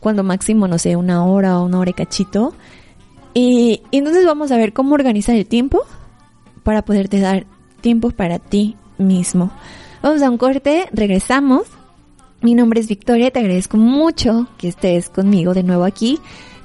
cuando 0.01 0.23
máximo, 0.23 0.69
no 0.69 0.79
sé, 0.79 0.97
una 0.97 1.25
hora 1.25 1.59
o 1.59 1.65
una 1.65 1.79
hora 1.79 1.91
y 1.91 1.95
cachito. 1.95 2.55
Y, 3.35 3.83
y 3.91 3.99
entonces 3.99 4.25
vamos 4.25 4.51
a 4.51 4.57
ver 4.57 4.73
cómo 4.73 4.95
organizar 4.95 5.37
el 5.37 5.47
tiempo 5.47 5.83
para 6.63 6.83
poderte 6.83 7.21
dar 7.21 7.47
tiempo 7.81 8.11
para 8.11 8.39
ti 8.39 8.77
mismo. 8.99 9.51
Vamos 10.03 10.23
a 10.23 10.31
un 10.31 10.39
corte, 10.39 10.89
regresamos. 10.93 11.67
Mi 12.41 12.55
nombre 12.55 12.81
es 12.81 12.89
Victoria, 12.89 13.31
te 13.31 13.41
agradezco 13.41 13.77
mucho 13.77 14.47
que 14.59 14.69
estés 14.69 15.09
conmigo 15.09 15.55
de 15.55 15.63
nuevo 15.63 15.85
aquí 15.85 16.19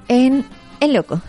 en 0.08 0.46
El 0.80 0.94
Loco. 0.94 1.22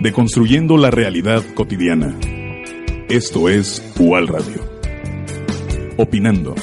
Deconstruyendo 0.00 0.78
la 0.78 0.90
realidad 0.90 1.42
cotidiana. 1.54 2.16
Esto 3.10 3.50
es 3.50 3.84
UAL 3.98 4.28
Radio. 4.28 4.64
Opinando. 5.98 6.54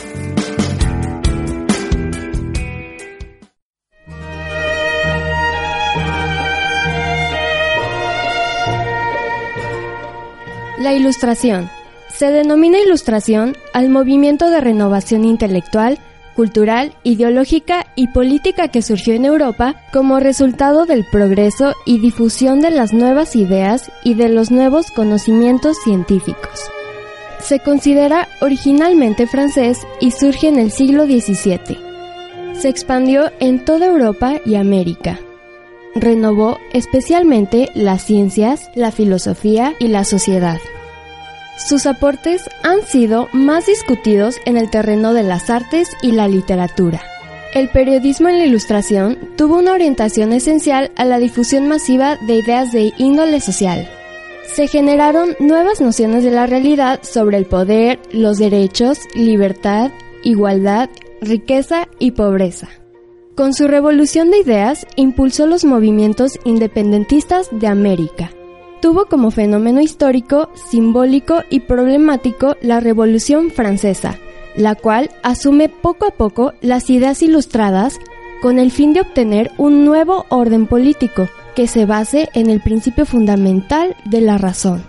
La 10.80 10.94
ilustración. 10.94 11.70
Se 12.10 12.32
denomina 12.32 12.80
ilustración 12.80 13.56
al 13.72 13.90
movimiento 13.90 14.50
de 14.50 14.62
renovación 14.62 15.26
intelectual, 15.26 16.00
cultural, 16.38 16.94
ideológica 17.04 17.88
y 17.96 18.10
política 18.10 18.68
que 18.68 18.84
surgió 18.84 19.16
en 19.16 19.26
Europa 19.26 19.76
como 19.92 20.20
resultado 20.20 20.86
del 20.86 21.04
progreso 21.04 21.74
y 21.84 21.98
difusión 21.98 22.62
de 22.62 22.70
las 22.70 22.94
nuevas 22.94 23.36
ideas 23.36 23.92
y 24.04 24.14
de 24.14 24.30
los 24.30 24.52
nuevos 24.52 24.92
conocimientos 24.92 25.78
científicos. 25.84 26.70
Se 27.40 27.60
considera 27.60 28.28
originalmente 28.40 29.26
francés 29.26 29.80
y 30.00 30.12
surge 30.12 30.48
en 30.48 30.60
el 30.60 30.70
siglo 30.70 31.06
XVII. 31.06 31.80
Se 32.54 32.70
expandió 32.70 33.32
en 33.40 33.66
toda 33.66 33.88
Europa 33.88 34.40
y 34.46 34.56
América. 34.56 35.20
Renovó 35.96 36.60
especialmente 36.72 37.70
las 37.74 38.04
ciencias, 38.04 38.70
la 38.76 38.92
filosofía 38.92 39.74
y 39.80 39.88
la 39.88 40.04
sociedad. 40.04 40.60
Sus 41.58 41.88
aportes 41.88 42.48
han 42.62 42.84
sido 42.84 43.30
más 43.34 43.66
discutidos 43.66 44.38
en 44.46 44.58
el 44.58 44.70
terreno 44.70 45.14
de 45.14 45.24
las 45.24 45.50
artes 45.50 45.90
y 46.04 46.12
la 46.12 46.28
literatura. 46.28 47.02
El 47.54 47.70
periodismo 47.70 48.30
en 48.30 48.38
la 48.38 48.46
ilustración 48.46 49.18
tuvo 49.36 49.58
una 49.58 49.74
orientación 49.74 50.34
esencial 50.34 50.92
a 50.96 51.04
la 51.04 51.18
difusión 51.18 51.68
masiva 51.68 52.18
de 52.18 52.36
ideas 52.36 52.72
de 52.72 52.94
índole 52.98 53.42
social. 53.42 53.90
Se 54.54 54.68
generaron 54.68 55.36
nuevas 55.40 55.82
nociones 55.82 56.24
de 56.24 56.30
la 56.32 56.46
realidad 56.46 57.00
sobre 57.02 57.38
el 57.38 57.48
poder, 57.48 58.00
los 58.12 58.38
derechos, 58.38 59.00
libertad, 59.16 59.92
igualdad, 60.24 60.90
riqueza 61.22 61.88
y 61.98 62.12
pobreza. 62.12 62.70
Con 63.36 63.56
su 63.56 63.68
revolución 63.68 64.30
de 64.30 64.40
ideas 64.40 64.86
impulsó 64.96 65.48
los 65.48 65.66
movimientos 65.66 66.40
independentistas 66.46 67.50
de 67.52 67.68
América 67.68 68.32
tuvo 68.82 69.06
como 69.06 69.32
fenómeno 69.32 69.82
histórico, 69.82 70.50
simbólico 70.70 71.44
y 71.50 71.62
problemático 71.62 72.56
la 72.62 72.80
Revolución 72.80 73.52
Francesa, 73.52 74.18
la 74.56 74.76
cual 74.76 75.12
asume 75.24 75.70
poco 75.70 76.08
a 76.08 76.12
poco 76.12 76.54
las 76.62 76.90
ideas 76.90 77.22
ilustradas 77.22 78.00
con 78.42 78.60
el 78.60 78.72
fin 78.72 78.94
de 78.94 79.02
obtener 79.02 79.52
un 79.58 79.86
nuevo 79.86 80.26
orden 80.30 80.68
político 80.68 81.28
que 81.56 81.68
se 81.68 81.86
base 81.86 82.30
en 82.34 82.50
el 82.50 82.62
principio 82.62 83.06
fundamental 83.06 83.96
de 84.06 84.22
la 84.22 84.38
razón. 84.38 84.84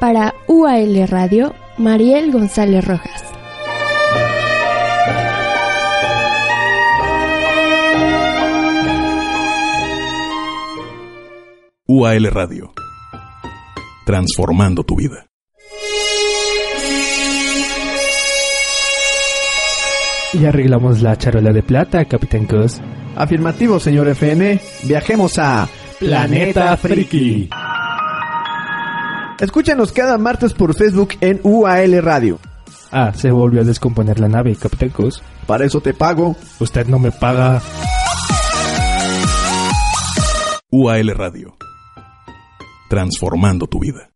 Para 0.00 0.34
UAL 0.48 1.08
Radio, 1.08 1.54
Mariel 1.78 2.32
González 2.32 2.84
Rojas. 2.84 3.33
UAL 11.86 12.24
Radio. 12.30 12.72
Transformando 14.06 14.84
tu 14.84 14.96
vida. 14.96 15.26
Y 20.32 20.46
arreglamos 20.46 21.02
la 21.02 21.18
charola 21.18 21.52
de 21.52 21.62
plata, 21.62 22.06
Capitán 22.06 22.46
Cos. 22.46 22.80
Afirmativo, 23.14 23.78
señor 23.78 24.08
FN. 24.08 24.58
Viajemos 24.84 25.38
a 25.38 25.68
Planeta 25.98 26.74
Friki. 26.78 27.50
Escúchanos 29.38 29.92
cada 29.92 30.16
martes 30.16 30.54
por 30.54 30.74
Facebook 30.74 31.10
en 31.20 31.38
UAL 31.42 32.02
Radio. 32.02 32.38
Ah, 32.92 33.12
se 33.14 33.30
volvió 33.30 33.60
a 33.60 33.64
descomponer 33.64 34.20
la 34.20 34.28
nave, 34.28 34.56
Capitán 34.56 34.88
Cos. 34.88 35.22
Para 35.46 35.66
eso 35.66 35.82
te 35.82 35.92
pago. 35.92 36.34
Usted 36.60 36.86
no 36.86 36.98
me 36.98 37.12
paga. 37.12 37.60
UAL 40.70 41.08
Radio. 41.14 41.58
Transformando 42.94 43.66
tu 43.66 43.80
vida. 43.80 44.08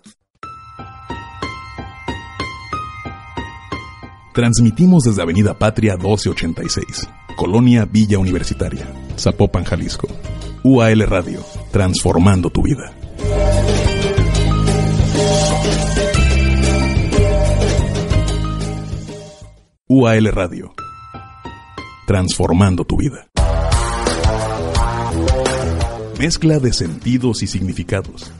Transmitimos 4.39 5.03
desde 5.03 5.21
Avenida 5.21 5.53
Patria 5.53 5.97
1286, 5.97 7.09
Colonia 7.35 7.83
Villa 7.83 8.19
Universitaria, 8.19 8.87
Zapopan, 9.17 9.65
Jalisco. 9.65 10.07
UAL 10.63 11.01
Radio, 11.01 11.41
transformando 11.71 12.49
tu 12.49 12.61
vida. 12.63 12.93
UAL 19.89 20.31
Radio, 20.31 20.73
transformando 22.07 22.85
tu 22.85 22.95
vida. 22.95 23.27
Mezcla 26.17 26.59
de 26.59 26.71
sentidos 26.71 27.43
y 27.43 27.47
significados. 27.47 28.31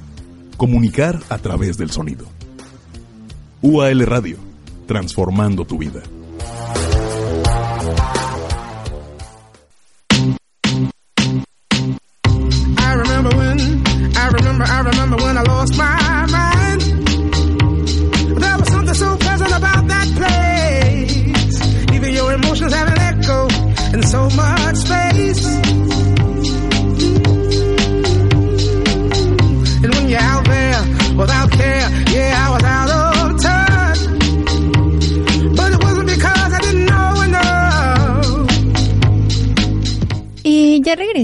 Comunicar 0.55 1.19
a 1.27 1.39
través 1.39 1.77
del 1.77 1.91
sonido. 1.91 2.25
UAL 3.61 4.05
Radio, 4.05 4.48
transformando 4.89 5.65
tu 5.65 5.77
vida. 5.77 6.01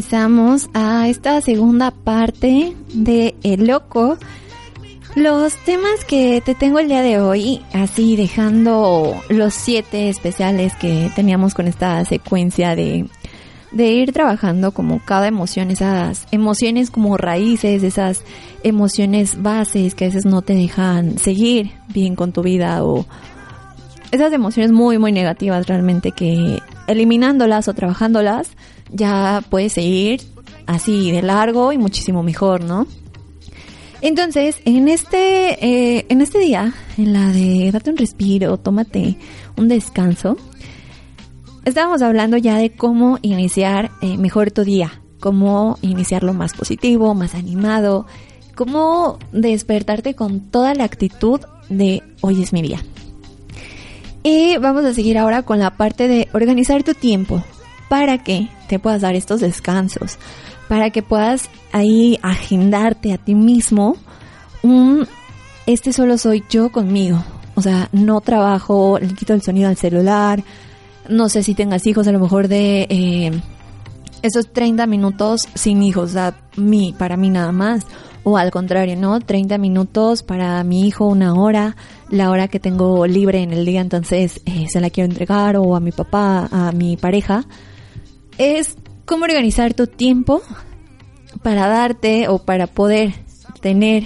Regresamos 0.05 0.69
a 0.75 1.07
esta 1.07 1.41
segunda 1.41 1.89
parte 1.89 2.75
de 2.93 3.33
El 3.41 3.65
Loco. 3.65 4.19
Los 5.15 5.55
temas 5.65 6.05
que 6.05 6.43
te 6.45 6.53
tengo 6.53 6.77
el 6.77 6.89
día 6.89 7.01
de 7.01 7.19
hoy, 7.19 7.63
así 7.73 8.15
dejando 8.15 9.15
los 9.29 9.55
siete 9.55 10.09
especiales 10.09 10.75
que 10.75 11.09
teníamos 11.15 11.55
con 11.55 11.65
esta 11.65 12.05
secuencia 12.05 12.75
de, 12.75 13.07
de 13.71 13.93
ir 13.93 14.13
trabajando 14.13 14.73
como 14.73 14.99
cada 15.03 15.27
emoción, 15.27 15.71
esas 15.71 16.27
emociones 16.31 16.91
como 16.91 17.17
raíces, 17.17 17.81
esas 17.81 18.21
emociones 18.61 19.41
bases 19.41 19.95
que 19.95 20.05
a 20.05 20.07
veces 20.09 20.25
no 20.25 20.43
te 20.43 20.53
dejan 20.53 21.17
seguir 21.17 21.71
bien 21.87 22.15
con 22.15 22.31
tu 22.31 22.43
vida 22.43 22.83
o 22.83 23.07
esas 24.11 24.31
emociones 24.33 24.71
muy 24.71 24.99
muy 24.99 25.11
negativas 25.11 25.65
realmente 25.65 26.11
que 26.11 26.59
eliminándolas 26.87 27.67
o 27.67 27.73
trabajándolas 27.73 28.51
ya 28.91 29.43
puedes 29.49 29.73
seguir 29.73 30.21
así 30.67 31.11
de 31.11 31.21
largo 31.21 31.71
y 31.71 31.77
muchísimo 31.77 32.23
mejor, 32.23 32.63
¿no? 32.63 32.87
Entonces, 34.01 34.57
en 34.65 34.87
este, 34.87 35.65
eh, 35.65 36.05
en 36.09 36.21
este 36.21 36.39
día, 36.39 36.73
en 36.97 37.13
la 37.13 37.31
de 37.31 37.71
date 37.71 37.89
un 37.89 37.97
respiro, 37.97 38.57
tómate 38.57 39.17
un 39.57 39.67
descanso, 39.67 40.37
estábamos 41.63 42.01
hablando 42.01 42.37
ya 42.37 42.57
de 42.57 42.71
cómo 42.71 43.17
iniciar 43.21 43.91
eh, 44.01 44.17
mejor 44.17 44.51
tu 44.51 44.63
día, 44.63 45.01
cómo 45.19 45.79
iniciarlo 45.81 46.33
más 46.33 46.53
positivo, 46.53 47.15
más 47.15 47.33
animado, 47.33 48.05
cómo 48.53 49.17
despertarte 49.31 50.13
con 50.13 50.51
toda 50.51 50.75
la 50.75 50.83
actitud 50.83 51.39
de 51.69 52.03
hoy 52.21 52.43
es 52.43 52.53
mi 52.53 52.61
día. 52.61 52.83
Y 54.25 54.57
vamos 54.57 54.83
a 54.85 54.93
seguir 54.95 55.19
ahora 55.19 55.43
con 55.43 55.59
la 55.59 55.77
parte 55.77 56.07
de 56.07 56.29
organizar 56.33 56.81
tu 56.81 56.95
tiempo 56.95 57.43
para 57.89 58.17
que 58.17 58.49
te 58.67 58.79
puedas 58.79 59.01
dar 59.01 59.13
estos 59.13 59.39
descansos, 59.39 60.17
para 60.67 60.89
que 60.89 61.03
puedas 61.03 61.47
ahí 61.71 62.17
agendarte 62.23 63.13
a 63.13 63.19
ti 63.19 63.35
mismo 63.35 63.97
un 64.63 65.07
este 65.67 65.93
solo 65.93 66.17
soy 66.17 66.43
yo 66.49 66.71
conmigo. 66.71 67.23
O 67.53 67.61
sea, 67.61 67.87
no 67.91 68.19
trabajo, 68.19 68.97
le 68.99 69.13
quito 69.13 69.35
el 69.35 69.43
sonido 69.43 69.69
al 69.69 69.77
celular. 69.77 70.43
No 71.07 71.29
sé 71.29 71.43
si 71.43 71.53
tengas 71.53 71.85
hijos, 71.85 72.07
a 72.07 72.11
lo 72.11 72.19
mejor 72.19 72.47
de 72.47 72.87
eh, 72.89 73.31
esos 74.23 74.51
30 74.51 74.87
minutos 74.87 75.47
sin 75.53 75.83
hijos, 75.83 76.09
o 76.09 76.13
sea, 76.13 76.35
mí, 76.57 76.95
para 76.97 77.15
mí 77.15 77.29
nada 77.29 77.51
más. 77.51 77.85
O 78.23 78.37
al 78.37 78.49
contrario, 78.49 78.95
¿no? 78.95 79.19
30 79.19 79.59
minutos 79.59 80.23
para 80.23 80.63
mi 80.63 80.87
hijo, 80.87 81.05
una 81.05 81.35
hora, 81.35 81.75
la 82.09 82.29
hora 82.29 82.47
que 82.47 82.59
tengo 82.59 83.05
libre 83.07 83.41
en 83.41 83.53
el 83.53 83.65
día, 83.65 83.81
entonces 83.81 84.41
eh, 84.45 84.67
se 84.69 84.79
la 84.79 84.89
quiero 84.89 85.09
entregar, 85.09 85.57
o 85.57 85.75
a 85.75 85.79
mi 85.79 85.91
papá, 85.91 86.47
a 86.51 86.71
mi 86.71 86.97
pareja. 86.97 87.45
Es 88.37 88.77
cómo 89.05 89.25
organizar 89.25 89.73
tu 89.73 89.87
tiempo 89.87 90.41
para 91.43 91.67
darte 91.67 92.27
o 92.27 92.39
para 92.39 92.67
poder 92.67 93.13
tener 93.61 94.05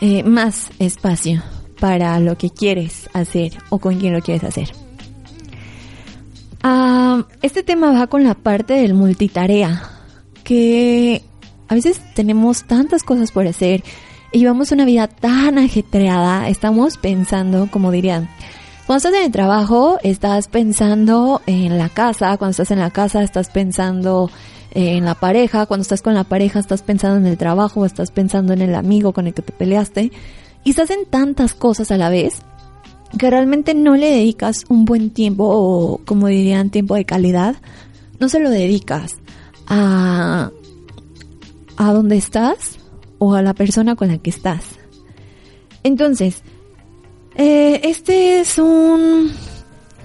eh, 0.00 0.22
más 0.22 0.70
espacio 0.78 1.42
para 1.80 2.18
lo 2.20 2.36
que 2.36 2.50
quieres 2.50 3.08
hacer 3.12 3.52
o 3.70 3.78
con 3.78 3.98
quien 3.98 4.12
lo 4.12 4.20
quieres 4.20 4.44
hacer. 4.44 4.70
Ah, 6.62 7.26
este 7.42 7.62
tema 7.62 7.92
va 7.92 8.06
con 8.06 8.24
la 8.24 8.34
parte 8.34 8.74
del 8.74 8.94
multitarea, 8.94 9.82
que 10.44 11.22
a 11.68 11.74
veces 11.74 12.00
tenemos 12.14 12.64
tantas 12.64 13.02
cosas 13.02 13.32
por 13.32 13.46
hacer 13.46 13.84
llevamos 14.38 14.72
una 14.72 14.84
vida 14.84 15.06
tan 15.08 15.58
ajetreada, 15.58 16.48
estamos 16.48 16.98
pensando, 16.98 17.68
como 17.70 17.90
dirían, 17.90 18.28
cuando 18.86 18.98
estás 18.98 19.14
en 19.14 19.26
el 19.26 19.32
trabajo, 19.32 19.98
estás 20.02 20.48
pensando 20.48 21.40
en 21.46 21.78
la 21.78 21.88
casa, 21.88 22.36
cuando 22.36 22.50
estás 22.50 22.70
en 22.70 22.80
la 22.80 22.90
casa, 22.90 23.22
estás 23.22 23.48
pensando 23.48 24.30
en 24.72 25.04
la 25.04 25.14
pareja, 25.14 25.66
cuando 25.66 25.82
estás 25.82 26.02
con 26.02 26.14
la 26.14 26.24
pareja, 26.24 26.58
estás 26.58 26.82
pensando 26.82 27.16
en 27.16 27.26
el 27.26 27.38
trabajo, 27.38 27.86
estás 27.86 28.10
pensando 28.10 28.52
en 28.52 28.60
el 28.60 28.74
amigo 28.74 29.12
con 29.12 29.26
el 29.26 29.34
que 29.34 29.42
te 29.42 29.52
peleaste, 29.52 30.12
y 30.64 30.70
estás 30.70 30.90
en 30.90 31.06
tantas 31.06 31.54
cosas 31.54 31.90
a 31.90 31.96
la 31.96 32.08
vez 32.08 32.42
que 33.18 33.30
realmente 33.30 33.74
no 33.74 33.94
le 33.94 34.10
dedicas 34.10 34.64
un 34.68 34.84
buen 34.84 35.10
tiempo 35.10 35.44
o 35.46 36.00
como 36.04 36.26
dirían 36.26 36.70
tiempo 36.70 36.96
de 36.96 37.04
calidad, 37.04 37.54
no 38.18 38.28
se 38.28 38.40
lo 38.40 38.50
dedicas 38.50 39.16
a 39.68 40.50
a 41.76 41.92
dónde 41.92 42.16
estás 42.16 42.78
o 43.18 43.34
a 43.34 43.42
la 43.42 43.54
persona 43.54 43.96
con 43.96 44.08
la 44.08 44.18
que 44.18 44.30
estás. 44.30 44.64
Entonces, 45.82 46.42
eh, 47.36 47.80
este 47.84 48.40
es 48.40 48.58
un, 48.58 49.32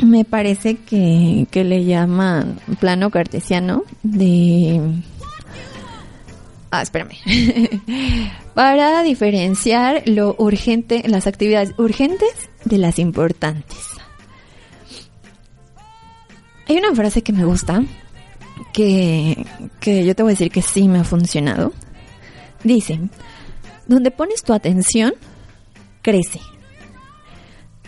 me 0.03 0.25
parece 0.25 0.75
que, 0.77 1.47
que 1.51 1.63
le 1.63 1.85
llaman 1.85 2.59
plano 2.79 3.09
cartesiano 3.09 3.83
de... 4.03 4.81
Ah, 6.71 6.81
espérame. 6.81 7.15
Para 8.53 9.01
diferenciar 9.03 10.03
lo 10.05 10.35
urgente, 10.37 11.03
las 11.07 11.27
actividades 11.27 11.73
urgentes 11.77 12.29
de 12.65 12.77
las 12.77 12.99
importantes. 12.99 13.77
Hay 16.67 16.77
una 16.77 16.93
frase 16.93 17.23
que 17.23 17.33
me 17.33 17.45
gusta 17.45 17.83
que, 18.73 19.45
que 19.79 20.05
yo 20.05 20.15
te 20.15 20.21
voy 20.23 20.31
a 20.31 20.33
decir 20.33 20.51
que 20.51 20.61
sí 20.61 20.87
me 20.87 20.99
ha 20.99 21.03
funcionado. 21.03 21.73
Dice, 22.63 22.99
donde 23.87 24.11
pones 24.11 24.43
tu 24.43 24.53
atención, 24.53 25.13
crece. 26.01 26.39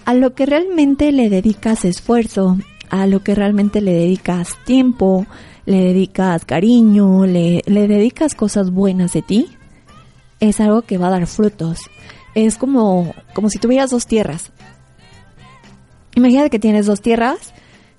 A 0.05 0.13
lo 0.13 0.33
que 0.33 0.45
realmente 0.45 1.11
le 1.11 1.29
dedicas 1.29 1.85
esfuerzo, 1.85 2.57
a 2.89 3.05
lo 3.07 3.23
que 3.23 3.35
realmente 3.35 3.81
le 3.81 3.93
dedicas 3.93 4.57
tiempo, 4.65 5.25
le 5.65 5.77
dedicas 5.77 6.45
cariño, 6.45 7.25
le, 7.25 7.61
le 7.65 7.87
dedicas 7.87 8.35
cosas 8.35 8.71
buenas 8.71 9.13
de 9.13 9.21
ti, 9.21 9.47
es 10.39 10.59
algo 10.59 10.81
que 10.81 10.97
va 10.97 11.07
a 11.07 11.11
dar 11.11 11.27
frutos. 11.27 11.79
Es 12.33 12.57
como, 12.57 13.13
como 13.33 13.49
si 13.49 13.59
tuvieras 13.59 13.91
dos 13.91 14.07
tierras. 14.07 14.51
Imagínate 16.15 16.49
que 16.49 16.59
tienes 16.59 16.85
dos 16.85 17.01
tierras 17.01 17.53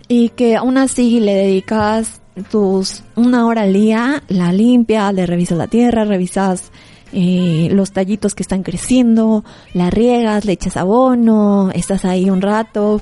y 0.08 0.30
que 0.30 0.56
aún 0.56 0.76
así 0.78 1.20
le 1.20 1.34
dedicas 1.34 2.21
tus 2.50 3.02
una 3.14 3.46
hora 3.46 3.62
al 3.62 3.72
día, 3.72 4.22
la 4.28 4.52
limpias, 4.52 5.12
le 5.14 5.26
revisas 5.26 5.58
la 5.58 5.66
tierra, 5.66 6.04
revisas 6.04 6.70
eh, 7.12 7.68
los 7.72 7.92
tallitos 7.92 8.34
que 8.34 8.42
están 8.42 8.62
creciendo, 8.62 9.44
la 9.74 9.90
riegas, 9.90 10.44
le 10.44 10.52
echas 10.52 10.76
abono, 10.76 11.70
estás 11.72 12.04
ahí 12.04 12.30
un 12.30 12.40
rato. 12.40 13.00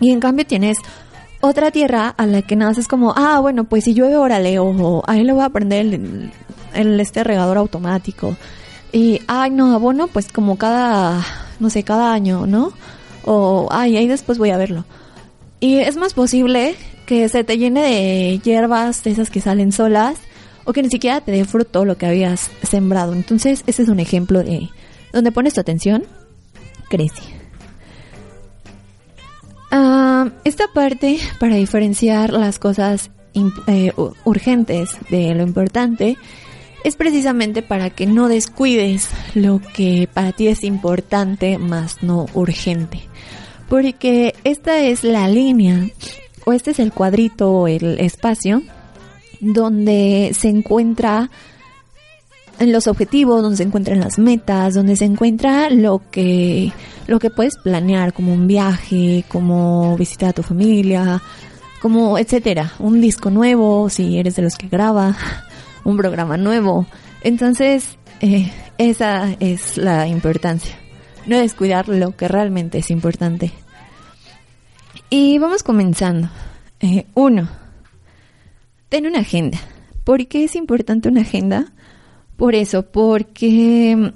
Y 0.00 0.10
en 0.10 0.20
cambio 0.20 0.46
tienes 0.46 0.78
otra 1.40 1.70
tierra 1.70 2.14
a 2.16 2.26
la 2.26 2.42
que 2.42 2.56
nada 2.56 2.72
es 2.72 2.88
como, 2.88 3.12
ah, 3.16 3.38
bueno, 3.40 3.64
pues 3.64 3.84
si 3.84 3.94
llueve, 3.94 4.16
órale, 4.16 4.58
o 4.58 5.02
ahí 5.06 5.22
le 5.22 5.32
voy 5.32 5.44
a 5.44 5.50
prender 5.50 5.86
el, 5.86 6.30
el 6.74 7.00
este 7.00 7.24
regador 7.24 7.58
automático. 7.58 8.36
Y, 8.92 9.20
ay, 9.26 9.50
no, 9.50 9.72
abono, 9.72 10.06
pues 10.08 10.32
como 10.32 10.56
cada, 10.56 11.22
no 11.60 11.70
sé, 11.70 11.82
cada 11.82 12.12
año, 12.12 12.46
¿no? 12.46 12.72
O, 13.24 13.68
ay, 13.70 13.96
ahí 13.96 14.06
después 14.06 14.38
voy 14.38 14.50
a 14.50 14.56
verlo. 14.56 14.84
Y 15.60 15.78
es 15.78 15.96
más 15.96 16.14
posible 16.14 16.74
que 17.06 17.28
se 17.28 17.44
te 17.44 17.56
llene 17.58 17.82
de 17.82 18.38
hierbas, 18.38 19.02
de 19.04 19.10
esas 19.12 19.30
que 19.30 19.40
salen 19.40 19.72
solas, 19.72 20.18
o 20.64 20.72
que 20.72 20.82
ni 20.82 20.90
siquiera 20.90 21.20
te 21.20 21.32
dé 21.32 21.44
fruto 21.44 21.84
lo 21.84 21.96
que 21.96 22.06
habías 22.06 22.50
sembrado. 22.62 23.14
Entonces, 23.14 23.62
ese 23.66 23.82
es 23.82 23.88
un 23.88 24.00
ejemplo 24.00 24.42
de 24.42 24.68
donde 25.12 25.32
pones 25.32 25.54
tu 25.54 25.60
atención, 25.60 26.04
crece. 26.88 27.22
Ah, 29.70 30.30
esta 30.44 30.68
parte, 30.74 31.18
para 31.40 31.56
diferenciar 31.56 32.32
las 32.32 32.58
cosas 32.58 33.10
eh, 33.66 33.92
urgentes 34.24 34.90
de 35.10 35.34
lo 35.34 35.42
importante, 35.42 36.16
es 36.84 36.96
precisamente 36.96 37.62
para 37.62 37.90
que 37.90 38.06
no 38.06 38.28
descuides 38.28 39.08
lo 39.34 39.60
que 39.60 40.08
para 40.12 40.32
ti 40.32 40.48
es 40.48 40.64
importante 40.64 41.58
más 41.58 42.02
no 42.02 42.26
urgente. 42.34 43.00
Porque 43.68 44.34
esta 44.44 44.78
es 44.80 45.02
la 45.02 45.28
línea, 45.28 45.88
o 46.44 46.52
este 46.52 46.70
es 46.70 46.78
el 46.78 46.92
cuadrito 46.92 47.50
o 47.50 47.68
el 47.68 47.98
espacio, 47.98 48.62
donde 49.40 50.32
se 50.34 50.48
encuentra 50.48 51.30
en 52.58 52.72
los 52.72 52.86
objetivos, 52.86 53.42
donde 53.42 53.56
se 53.56 53.64
encuentran 53.64 54.00
las 54.00 54.18
metas, 54.18 54.74
donde 54.74 54.96
se 54.96 55.04
encuentra 55.04 55.68
lo 55.70 56.00
que, 56.10 56.72
lo 57.06 57.18
que 57.18 57.30
puedes 57.30 57.56
planear, 57.58 58.12
como 58.12 58.32
un 58.32 58.46
viaje, 58.46 59.24
como 59.28 59.96
visitar 59.96 60.30
a 60.30 60.32
tu 60.32 60.42
familia, 60.42 61.20
como 61.82 62.18
etcétera, 62.18 62.72
un 62.78 63.00
disco 63.00 63.30
nuevo, 63.30 63.90
si 63.90 64.18
eres 64.18 64.36
de 64.36 64.42
los 64.42 64.56
que 64.56 64.68
graba, 64.68 65.16
un 65.84 65.96
programa 65.96 66.36
nuevo. 66.36 66.86
Entonces, 67.22 67.98
eh, 68.20 68.50
esa 68.78 69.34
es 69.40 69.76
la 69.76 70.06
importancia. 70.06 70.85
No 71.26 71.38
descuidar 71.38 71.88
lo 71.88 72.16
que 72.16 72.28
realmente 72.28 72.78
es 72.78 72.90
importante. 72.90 73.52
Y 75.10 75.38
vamos 75.38 75.62
comenzando. 75.62 76.28
Eh, 76.80 77.06
uno, 77.14 77.48
ten 78.88 79.06
una 79.06 79.20
agenda. 79.20 79.58
¿Por 80.04 80.26
qué 80.26 80.44
es 80.44 80.56
importante 80.56 81.08
una 81.08 81.22
agenda? 81.22 81.72
Por 82.36 82.54
eso, 82.54 82.82
porque 82.82 84.12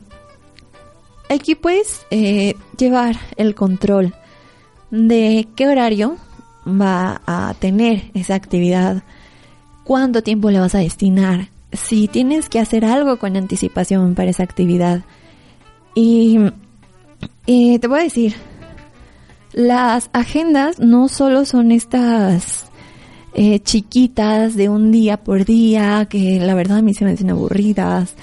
aquí 1.28 1.54
puedes 1.54 2.06
eh, 2.10 2.54
llevar 2.76 3.16
el 3.36 3.54
control 3.54 4.14
de 4.90 5.48
qué 5.56 5.68
horario 5.68 6.16
va 6.66 7.22
a 7.26 7.54
tener 7.58 8.10
esa 8.14 8.34
actividad, 8.34 9.02
cuánto 9.84 10.22
tiempo 10.22 10.50
le 10.50 10.60
vas 10.60 10.74
a 10.74 10.80
destinar, 10.80 11.48
si 11.72 12.08
tienes 12.08 12.48
que 12.48 12.58
hacer 12.60 12.84
algo 12.84 13.18
con 13.18 13.36
anticipación 13.36 14.14
para 14.14 14.30
esa 14.30 14.42
actividad. 14.42 15.02
Y, 15.94 16.38
te 17.46 17.86
voy 17.88 18.00
a 18.00 18.02
decir, 18.02 18.34
las 19.52 20.10
agendas 20.12 20.78
no 20.78 21.08
solo 21.08 21.44
son 21.44 21.72
estas 21.72 22.66
eh, 23.34 23.60
chiquitas 23.60 24.56
de 24.56 24.68
un 24.68 24.90
día 24.90 25.16
por 25.18 25.44
día 25.44 26.06
que 26.08 26.38
la 26.40 26.54
verdad 26.54 26.78
a 26.78 26.82
mí 26.82 26.94
se 26.94 27.04
me 27.04 27.12
hacen 27.12 27.30
aburridas 27.30 28.14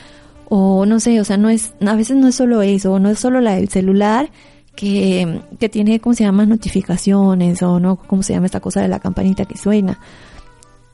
o 0.49 0.86
no 0.86 0.99
sé, 0.99 1.19
o 1.19 1.25
sea, 1.25 1.38
no 1.38 1.49
es, 1.49 1.73
a 1.86 1.95
veces 1.95 2.15
no 2.17 2.27
es 2.29 2.36
solo 2.36 2.62
eso, 2.62 2.99
no 2.99 3.10
es 3.10 3.19
solo 3.19 3.41
la 3.41 3.55
del 3.55 3.69
celular 3.69 4.29
que, 4.75 5.41
que 5.60 5.67
tiene, 5.69 5.99
¿cómo 5.99 6.13
se 6.13 6.23
llama? 6.23 6.45
Notificaciones 6.45 7.62
o 7.63 7.79
no, 7.79 7.97
¿cómo 7.97 8.23
se 8.23 8.33
llama 8.33 8.45
esta 8.45 8.60
cosa 8.60 8.81
de 8.81 8.88
la 8.88 8.99
campanita 8.99 9.45
que 9.45 9.57
suena? 9.57 9.99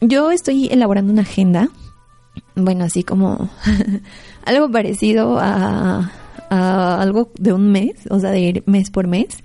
Yo 0.01 0.31
estoy 0.31 0.67
elaborando 0.67 1.13
una 1.13 1.21
agenda 1.21 1.69
bueno, 2.55 2.85
así 2.85 3.03
como 3.03 3.49
algo 4.45 4.71
parecido 4.71 5.39
a, 5.39 6.11
algo 6.53 7.31
de 7.37 7.53
un 7.53 7.71
mes, 7.71 7.95
o 8.09 8.19
sea, 8.19 8.31
de 8.31 8.39
ir 8.39 8.63
mes 8.65 8.89
por 8.89 9.07
mes, 9.07 9.43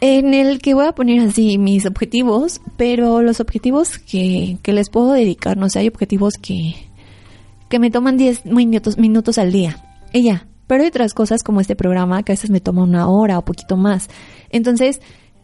en 0.00 0.32
el 0.32 0.60
que 0.60 0.74
voy 0.74 0.86
a 0.86 0.92
poner 0.92 1.20
así 1.20 1.58
mis 1.58 1.84
objetivos, 1.86 2.60
pero 2.76 3.22
los 3.22 3.40
objetivos 3.40 3.98
que, 3.98 4.58
que 4.62 4.72
les 4.72 4.88
puedo 4.88 5.12
dedicar, 5.12 5.56
no 5.56 5.68
sé, 5.68 5.80
hay 5.80 5.88
objetivos 5.88 6.34
que, 6.34 6.74
que 7.68 7.78
me 7.78 7.90
toman 7.90 8.16
10 8.16 8.46
minutos, 8.46 8.98
minutos 8.98 9.38
al 9.38 9.52
día, 9.52 9.76
ya. 10.12 10.46
Pero 10.66 10.82
hay 10.82 10.88
otras 10.88 11.14
cosas 11.14 11.42
como 11.42 11.60
este 11.60 11.74
programa 11.74 12.22
que 12.22 12.30
a 12.32 12.34
veces 12.34 12.50
me 12.50 12.60
toma 12.60 12.84
una 12.84 13.08
hora 13.08 13.38
o 13.38 13.44
poquito 13.44 13.76
más. 13.76 14.08
Entonces, 14.50 15.00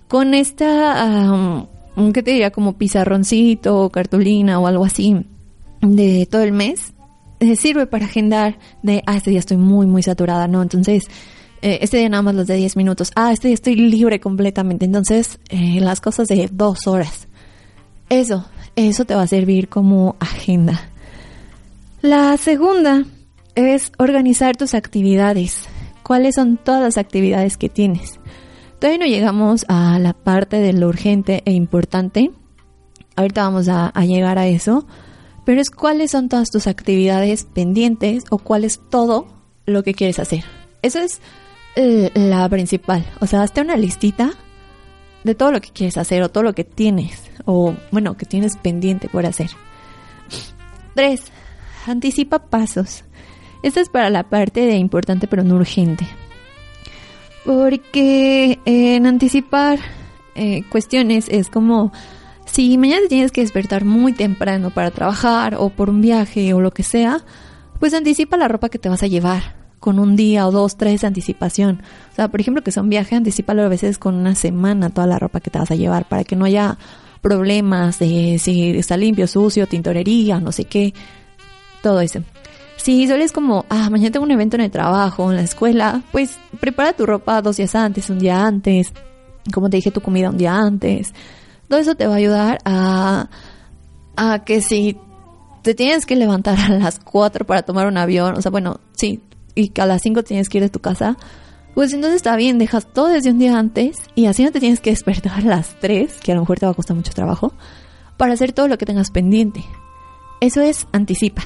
con 0.06 0.34
esta, 0.34 1.66
¿qué 2.14 2.22
te 2.22 2.30
diría? 2.30 2.52
Como 2.52 2.78
pizarroncito, 2.78 3.90
cartulina 3.90 4.60
o 4.60 4.68
algo 4.68 4.84
así, 4.84 5.26
de 5.82 6.28
todo 6.30 6.42
el 6.42 6.52
mes 6.52 6.94
sirve 7.56 7.86
para 7.86 8.06
agendar 8.06 8.58
de, 8.82 9.02
ah, 9.06 9.16
este 9.16 9.30
día 9.30 9.38
estoy 9.38 9.56
muy, 9.56 9.86
muy 9.86 10.02
saturada, 10.02 10.48
¿no? 10.48 10.62
Entonces, 10.62 11.08
eh, 11.62 11.78
este 11.82 11.98
día 11.98 12.08
nada 12.08 12.22
más 12.22 12.34
los 12.34 12.46
de 12.46 12.56
10 12.56 12.76
minutos, 12.76 13.12
ah, 13.14 13.32
este 13.32 13.48
día 13.48 13.54
estoy 13.54 13.76
libre 13.76 14.20
completamente, 14.20 14.84
entonces 14.84 15.38
eh, 15.48 15.80
las 15.80 16.00
cosas 16.00 16.28
de 16.28 16.48
dos 16.52 16.86
horas. 16.86 17.28
Eso, 18.08 18.46
eso 18.76 19.04
te 19.04 19.14
va 19.14 19.22
a 19.22 19.26
servir 19.26 19.68
como 19.68 20.16
agenda. 20.20 20.90
La 22.02 22.36
segunda 22.36 23.04
es 23.54 23.90
organizar 23.98 24.56
tus 24.56 24.74
actividades. 24.74 25.64
¿Cuáles 26.02 26.36
son 26.36 26.56
todas 26.56 26.82
las 26.82 26.98
actividades 26.98 27.56
que 27.56 27.68
tienes? 27.68 28.20
Todavía 28.78 28.98
no 28.98 29.06
llegamos 29.06 29.64
a 29.68 29.98
la 29.98 30.12
parte 30.12 30.58
de 30.58 30.72
lo 30.72 30.88
urgente 30.88 31.42
e 31.46 31.52
importante. 31.52 32.30
Ahorita 33.16 33.42
vamos 33.42 33.66
a 33.68 33.90
llegar 34.04 34.38
a 34.38 34.46
eso 34.46 34.86
pero 35.46 35.60
es 35.60 35.70
cuáles 35.70 36.10
son 36.10 36.28
todas 36.28 36.50
tus 36.50 36.66
actividades 36.66 37.44
pendientes 37.44 38.24
o 38.30 38.38
cuál 38.38 38.64
es 38.64 38.80
todo 38.90 39.28
lo 39.64 39.84
que 39.84 39.94
quieres 39.94 40.18
hacer. 40.18 40.44
Eso 40.82 40.98
es 40.98 41.20
eh, 41.76 42.10
la 42.14 42.48
principal. 42.48 43.06
O 43.20 43.28
sea, 43.28 43.42
hazte 43.42 43.60
una 43.60 43.76
listita 43.76 44.32
de 45.22 45.36
todo 45.36 45.52
lo 45.52 45.60
que 45.60 45.70
quieres 45.70 45.96
hacer 45.98 46.20
o 46.24 46.30
todo 46.30 46.42
lo 46.42 46.52
que 46.52 46.64
tienes 46.64 47.30
o 47.44 47.74
bueno, 47.92 48.16
que 48.16 48.26
tienes 48.26 48.56
pendiente 48.56 49.08
por 49.08 49.24
hacer. 49.24 49.50
Tres, 50.96 51.22
anticipa 51.86 52.40
pasos. 52.40 53.04
Esta 53.62 53.80
es 53.80 53.88
para 53.88 54.10
la 54.10 54.24
parte 54.24 54.62
de 54.62 54.74
importante 54.74 55.28
pero 55.28 55.44
no 55.44 55.54
urgente. 55.54 56.08
Porque 57.44 58.58
en 58.64 59.06
anticipar 59.06 59.78
eh, 60.34 60.64
cuestiones 60.70 61.28
es 61.28 61.48
como 61.50 61.92
si 62.56 62.78
mañana 62.78 63.02
te 63.02 63.08
tienes 63.08 63.32
que 63.32 63.42
despertar 63.42 63.84
muy 63.84 64.14
temprano 64.14 64.70
para 64.70 64.90
trabajar 64.90 65.56
o 65.58 65.68
por 65.68 65.90
un 65.90 66.00
viaje 66.00 66.54
o 66.54 66.62
lo 66.62 66.70
que 66.70 66.82
sea, 66.82 67.22
pues 67.78 67.92
anticipa 67.92 68.38
la 68.38 68.48
ropa 68.48 68.70
que 68.70 68.78
te 68.78 68.88
vas 68.88 69.02
a 69.02 69.06
llevar 69.06 69.56
con 69.78 69.98
un 69.98 70.16
día 70.16 70.46
o 70.46 70.50
dos, 70.50 70.78
tres 70.78 71.02
de 71.02 71.06
anticipación. 71.06 71.82
O 72.10 72.14
sea, 72.14 72.28
por 72.28 72.40
ejemplo, 72.40 72.64
que 72.64 72.72
sea 72.72 72.82
un 72.82 72.88
viaje, 72.88 73.14
anticipalo 73.14 73.62
a 73.62 73.68
veces 73.68 73.98
con 73.98 74.14
una 74.14 74.34
semana 74.34 74.88
toda 74.88 75.06
la 75.06 75.18
ropa 75.18 75.40
que 75.40 75.50
te 75.50 75.58
vas 75.58 75.70
a 75.70 75.74
llevar 75.74 76.08
para 76.08 76.24
que 76.24 76.34
no 76.34 76.46
haya 76.46 76.78
problemas 77.20 77.98
de 77.98 78.38
si 78.38 78.70
está 78.70 78.96
limpio, 78.96 79.26
sucio, 79.26 79.66
tintorería, 79.66 80.40
no 80.40 80.50
sé 80.50 80.64
qué, 80.64 80.94
todo 81.82 82.00
eso. 82.00 82.22
Si 82.78 83.06
sueles 83.06 83.32
como, 83.32 83.66
ah, 83.68 83.90
mañana 83.90 84.12
tengo 84.12 84.24
un 84.24 84.30
evento 84.30 84.56
en 84.56 84.62
el 84.62 84.70
trabajo, 84.70 85.30
en 85.30 85.36
la 85.36 85.42
escuela, 85.42 86.00
pues 86.10 86.38
prepara 86.58 86.94
tu 86.94 87.04
ropa 87.04 87.42
dos 87.42 87.58
días 87.58 87.74
antes, 87.74 88.08
un 88.08 88.18
día 88.18 88.46
antes, 88.46 88.94
como 89.52 89.68
te 89.68 89.76
dije, 89.76 89.90
tu 89.90 90.00
comida 90.00 90.30
un 90.30 90.38
día 90.38 90.56
antes. 90.56 91.12
Todo 91.68 91.80
eso 91.80 91.94
te 91.94 92.06
va 92.06 92.14
a 92.14 92.18
ayudar 92.18 92.58
a, 92.64 93.28
a 94.16 94.44
que 94.44 94.60
si 94.60 94.96
te 95.62 95.74
tienes 95.74 96.06
que 96.06 96.16
levantar 96.16 96.58
a 96.60 96.68
las 96.68 96.98
4 97.00 97.44
para 97.46 97.62
tomar 97.62 97.86
un 97.86 97.98
avión, 97.98 98.36
o 98.36 98.42
sea, 98.42 98.50
bueno, 98.50 98.80
sí, 98.92 99.20
y 99.54 99.70
que 99.70 99.82
a 99.82 99.86
las 99.86 100.02
5 100.02 100.22
tienes 100.22 100.48
que 100.48 100.58
ir 100.58 100.64
de 100.64 100.70
tu 100.70 100.80
casa, 100.80 101.16
pues 101.74 101.92
entonces 101.92 102.16
está 102.16 102.36
bien, 102.36 102.58
dejas 102.58 102.86
todo 102.92 103.08
desde 103.08 103.30
un 103.30 103.38
día 103.38 103.58
antes 103.58 103.98
y 104.14 104.26
así 104.26 104.44
no 104.44 104.52
te 104.52 104.60
tienes 104.60 104.80
que 104.80 104.90
despertar 104.90 105.40
a 105.40 105.40
las 105.40 105.78
3, 105.80 106.20
que 106.20 106.32
a 106.32 106.34
lo 106.34 106.42
mejor 106.42 106.58
te 106.58 106.66
va 106.66 106.72
a 106.72 106.74
costar 106.74 106.96
mucho 106.96 107.12
trabajo, 107.12 107.52
para 108.16 108.32
hacer 108.32 108.52
todo 108.52 108.68
lo 108.68 108.78
que 108.78 108.86
tengas 108.86 109.10
pendiente. 109.10 109.64
Eso 110.40 110.62
es 110.62 110.86
anticipa 110.92 111.42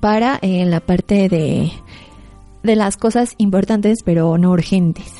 para 0.00 0.38
eh, 0.42 0.66
la 0.66 0.80
parte 0.80 1.28
de, 1.28 1.72
de 2.62 2.76
las 2.76 2.96
cosas 2.96 3.34
importantes 3.38 4.00
pero 4.04 4.36
no 4.36 4.50
urgentes. 4.50 5.12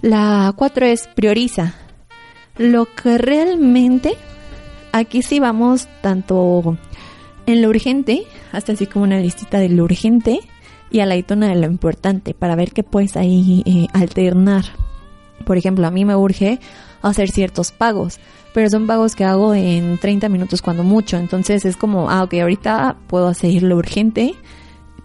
La 0.00 0.52
cuatro 0.56 0.86
es 0.86 1.08
prioriza. 1.08 1.74
Lo 2.58 2.86
que 2.86 3.18
realmente, 3.18 4.16
aquí 4.92 5.22
sí 5.22 5.38
vamos 5.38 5.88
tanto 6.00 6.76
en 7.46 7.62
lo 7.62 7.68
urgente, 7.68 8.24
hasta 8.52 8.72
así 8.72 8.86
como 8.86 9.04
una 9.04 9.20
listita 9.20 9.58
de 9.58 9.68
lo 9.68 9.84
urgente 9.84 10.40
y 10.90 11.00
a 11.00 11.06
la 11.06 11.16
itona 11.16 11.48
de 11.48 11.54
lo 11.54 11.66
importante 11.66 12.34
para 12.34 12.56
ver 12.56 12.72
qué 12.72 12.82
puedes 12.82 13.16
ahí 13.16 13.62
eh, 13.64 13.86
alternar. 13.92 14.64
Por 15.46 15.56
ejemplo, 15.56 15.86
a 15.86 15.90
mí 15.90 16.04
me 16.04 16.16
urge 16.16 16.58
hacer 17.00 17.30
ciertos 17.30 17.72
pagos, 17.72 18.18
pero 18.52 18.68
son 18.68 18.86
pagos 18.86 19.14
que 19.14 19.24
hago 19.24 19.54
en 19.54 19.98
30 19.98 20.28
minutos 20.28 20.60
cuando 20.60 20.82
mucho. 20.82 21.16
Entonces 21.16 21.64
es 21.64 21.76
como, 21.76 22.10
ah, 22.10 22.24
ok, 22.24 22.34
ahorita 22.34 22.96
puedo 23.06 23.28
hacer 23.28 23.62
lo 23.62 23.76
urgente, 23.76 24.34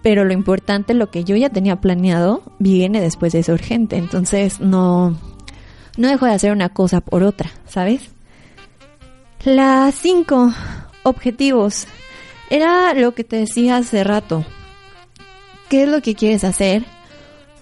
pero 0.02 0.26
lo 0.26 0.34
importante, 0.34 0.94
lo 0.94 1.12
que 1.12 1.24
yo 1.24 1.36
ya 1.36 1.50
tenía 1.50 1.80
planeado, 1.80 2.42
viene 2.60 3.00
después 3.00 3.32
de 3.34 3.40
eso 3.40 3.54
urgente. 3.54 3.98
Entonces 3.98 4.60
no, 4.60 5.16
no 5.98 6.08
dejo 6.08 6.26
de 6.26 6.34
hacer 6.34 6.52
una 6.52 6.70
cosa 6.70 7.02
por 7.02 7.24
otra, 7.24 7.52
¿sabes? 7.68 8.10
Las 9.44 9.96
5 9.96 10.54
objetivos. 11.04 11.88
Era 12.50 12.94
lo 12.94 13.14
que 13.14 13.24
te 13.24 13.38
decía 13.38 13.78
hace 13.78 14.04
rato. 14.04 14.46
¿Qué 15.70 15.84
es 15.84 15.90
lo 15.90 16.02
que 16.02 16.16
quieres 16.16 16.44
hacer? 16.44 16.84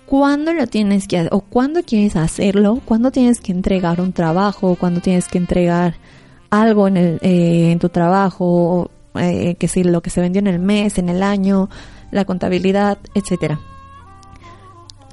¿Cuándo 0.05 0.53
lo 0.53 0.67
tienes 0.67 1.07
que 1.07 1.17
hacer? 1.17 1.33
¿O 1.33 1.41
cuándo 1.41 1.81
quieres 1.83 2.15
hacerlo? 2.15 2.81
¿Cuándo 2.85 3.11
tienes 3.11 3.39
que 3.39 3.51
entregar 3.51 4.01
un 4.01 4.13
trabajo? 4.13 4.75
¿Cuándo 4.75 4.99
tienes 5.01 5.27
que 5.27 5.37
entregar 5.37 5.95
algo 6.49 6.87
en, 6.87 6.97
el, 6.97 7.19
eh, 7.21 7.71
en 7.71 7.79
tu 7.79 7.89
trabajo? 7.89 8.91
Eh, 9.15 9.55
que 9.55 9.67
si 9.67 9.83
lo 9.83 10.01
que 10.01 10.09
se 10.09 10.21
vendió 10.21 10.39
en 10.39 10.47
el 10.47 10.59
mes, 10.59 10.97
en 10.97 11.09
el 11.09 11.23
año, 11.23 11.69
la 12.11 12.25
contabilidad, 12.25 12.97
etcétera. 13.13 13.59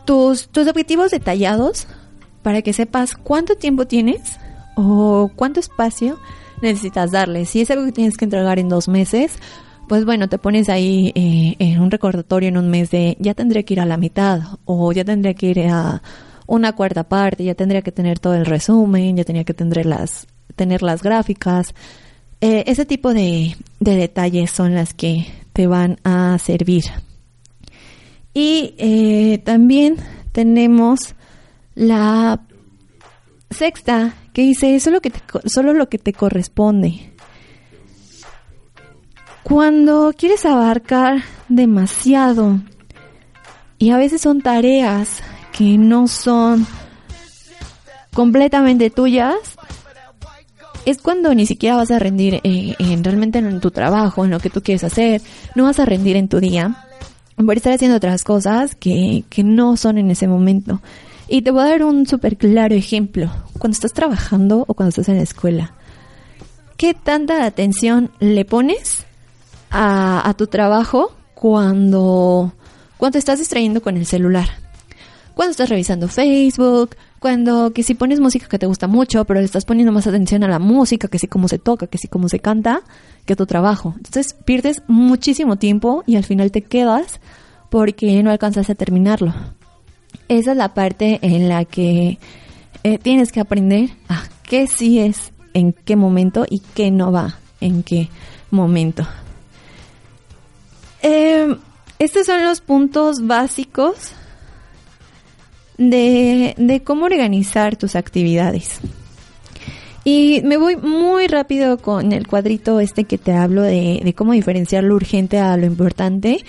Tus, 0.05 0.49
tus 0.49 0.67
objetivos 0.69 1.11
detallados 1.11 1.87
para 2.43 2.63
que 2.63 2.73
sepas 2.73 3.15
cuánto 3.15 3.57
tiempo 3.57 3.87
tienes 3.87 4.39
o 4.77 5.31
cuánto 5.35 5.61
espacio 5.61 6.19
necesitas 6.63 7.11
darle. 7.11 7.47
Si 7.47 7.61
es 7.61 7.71
algo 7.71 7.85
que 7.87 7.93
tienes 7.93 8.17
que 8.17 8.25
entregar 8.25 8.59
en 8.59 8.69
dos 8.69 8.89
meses, 8.89 9.39
pues 9.89 10.05
bueno, 10.05 10.29
te 10.29 10.39
pones 10.39 10.69
ahí 10.69 11.13
eh, 11.15 11.57
en 11.59 11.81
un 11.81 11.91
recordatorio 11.91 12.49
en 12.49 12.59
un 12.59 12.69
mes 12.69 12.91
de 12.91 13.17
ya 13.19 13.35
tendré 13.35 13.65
que 13.65 13.75
ir 13.75 13.81
a 13.81 13.87
la 13.87 13.97
mitad 13.97 14.41
o 14.65 14.93
ya 14.93 15.05
tendré 15.05 15.35
que 15.35 15.47
ir 15.47 15.69
a 15.69 16.03
una 16.47 16.75
cuarta 16.75 17.05
parte, 17.05 17.45
ya 17.45 17.55
tendría 17.55 17.83
que 17.83 17.93
tener 17.93 18.19
todo 18.19 18.35
el 18.35 18.47
resumen, 18.47 19.17
ya 19.17 19.25
tenía 19.25 19.45
que 19.45 19.55
tener 19.55 19.87
las, 19.87 20.27
tener 20.57 20.83
las 20.83 21.03
gráficas. 21.03 21.75
Eh, 22.41 22.65
ese 22.67 22.87
tipo 22.87 23.13
de, 23.13 23.57
de, 23.81 23.97
detalles 23.97 24.51
son 24.51 24.75
las 24.75 24.95
que 24.95 25.27
te 25.53 25.67
van 25.67 25.99
a 26.05 26.39
servir. 26.39 26.85
Y 28.33 28.75
eh, 28.79 29.39
también 29.45 29.97
tenemos 30.33 31.15
la 31.79 32.41
sexta 33.51 34.13
que 34.33 34.43
dice 34.43 34.79
solo, 34.81 35.01
que 35.01 35.11
te, 35.11 35.21
solo 35.49 35.73
lo 35.73 35.89
que 35.89 35.99
te 35.99 36.13
corresponde. 36.13 37.13
Cuando 39.45 40.13
quieres 40.17 40.45
abarcar 40.45 41.23
demasiado 41.49 42.61
y 43.79 43.91
a 43.91 43.97
veces 43.97 44.21
son 44.21 44.43
tareas 44.43 45.23
que 45.53 45.79
no 45.79 46.09
son 46.09 46.67
completamente 48.13 48.91
tuyas, 48.91 49.37
es 50.85 50.99
cuando 50.99 51.33
ni 51.35 51.47
siquiera 51.47 51.77
vas 51.77 51.93
a 51.93 52.01
rendir 52.01 52.41
eh, 52.43 52.75
en, 52.79 53.05
realmente 53.05 53.39
en 53.39 53.61
tu 53.61 53.71
trabajo, 53.71 54.25
en 54.25 54.33
lo 54.33 54.41
que 54.41 54.51
tú 54.51 54.63
quieres 54.63 54.83
hacer, 54.83 55.23
no 55.55 55.65
vas 55.65 55.79
a 55.79 55.85
rendir 55.85 56.17
en 56.17 56.29
tu 56.29 56.41
día 56.41 56.85
por 57.37 57.57
estar 57.57 57.73
haciendo 57.73 57.99
otras 57.99 58.25
cosas 58.25 58.75
que, 58.75 59.23
que 59.31 59.45
no 59.45 59.77
son 59.77 59.97
en 59.99 60.11
ese 60.11 60.27
momento. 60.27 60.81
Y 61.29 61.43
te 61.43 61.51
voy 61.51 61.63
a 61.63 61.67
dar 61.67 61.85
un 61.85 62.07
súper 62.07 62.37
claro 62.37 62.75
ejemplo. 62.75 63.31
Cuando 63.59 63.75
estás 63.75 63.93
trabajando 63.93 64.65
o 64.67 64.75
cuando 64.75 64.91
estás 64.91 65.09
en 65.09 65.17
la 65.17 65.23
escuela, 65.23 65.75
¿qué 66.77 66.95
tanta 66.95 67.45
atención 67.45 68.11
le 68.19 68.45
pones 68.45 69.05
a, 69.71 70.35
tu 70.37 70.47
trabajo 70.47 71.13
cuando, 71.35 72.53
cuando 72.97 73.19
estás 73.19 73.39
distrayendo 73.39 73.83
con 73.83 73.97
el 73.97 74.07
celular. 74.07 74.49
Cuando 75.35 75.53
estás 75.53 75.69
revisando 75.69 76.09
Facebook, 76.09 76.97
cuando 77.21 77.73
que 77.73 77.85
si 77.85 77.95
pones 77.95 78.19
música 78.19 78.49
que 78.49 78.59
te 78.59 78.67
gusta 78.67 78.89
mucho, 78.89 79.25
pero 79.25 79.39
le 79.39 79.47
estás 79.47 79.65
poniendo 79.65 79.93
más 79.93 80.07
atención 80.07 80.43
a 80.43 80.49
la 80.49 80.59
música, 80.59 81.09
que 81.09 81.19
si 81.19 81.29
cómo 81.29 81.47
se 81.47 81.59
toca, 81.59 81.87
que 81.87 81.99
si 81.99 82.09
cómo 82.09 82.29
se 82.29 82.41
canta, 82.41 82.83
que 83.25 83.35
a 83.35 83.37
tu 83.37 83.47
trabajo. 83.47 83.95
Entonces 83.97 84.35
pierdes 84.45 84.83
muchísimo 84.89 85.57
tiempo 85.57 86.03
y 86.07 86.17
al 86.17 86.25
final 86.25 86.51
te 86.51 86.63
quedas 86.63 87.21
porque 87.71 88.21
no 88.23 88.31
alcanzas 88.31 88.69
a 88.71 88.75
terminarlo. 88.75 89.33
Esa 90.29 90.51
es 90.53 90.57
la 90.57 90.75
parte 90.75 91.19
en 91.23 91.49
la 91.49 91.65
que 91.65 92.19
eh, 92.85 92.99
tienes 92.99 93.33
que 93.33 93.41
aprender 93.41 93.91
a 94.09 94.25
qué 94.43 94.67
sí 94.67 94.99
es 94.99 95.33
en 95.55 95.73
qué 95.73 95.97
momento 95.97 96.47
y 96.49 96.61
qué 96.75 96.91
no 96.91 97.11
va 97.13 97.39
en 97.61 97.83
qué 97.83 98.09
momento. 98.51 99.07
Eh, 101.03 101.57
estos 101.99 102.27
son 102.27 102.45
los 102.45 102.61
puntos 102.61 103.27
básicos 103.27 104.13
de, 105.77 106.55
de, 106.57 106.83
cómo 106.83 107.05
organizar 107.05 107.77
tus 107.77 107.97
actividades. 107.97 108.81
Y 110.05 110.41
me 110.45 110.57
voy 110.57 110.77
muy 110.77 111.27
rápido 111.27 111.79
con 111.79 112.13
el 112.13 112.27
cuadrito 112.27 112.81
este 112.81 113.05
que 113.05 113.19
te 113.19 113.33
hablo 113.33 113.63
de, 113.63 114.01
de 114.03 114.15
cómo 114.15 114.33
diferenciar 114.33 114.85
lo 114.85 114.95
urgente 114.95 115.39
a 115.39 115.57
lo 115.57 115.67
importante. 115.67 116.45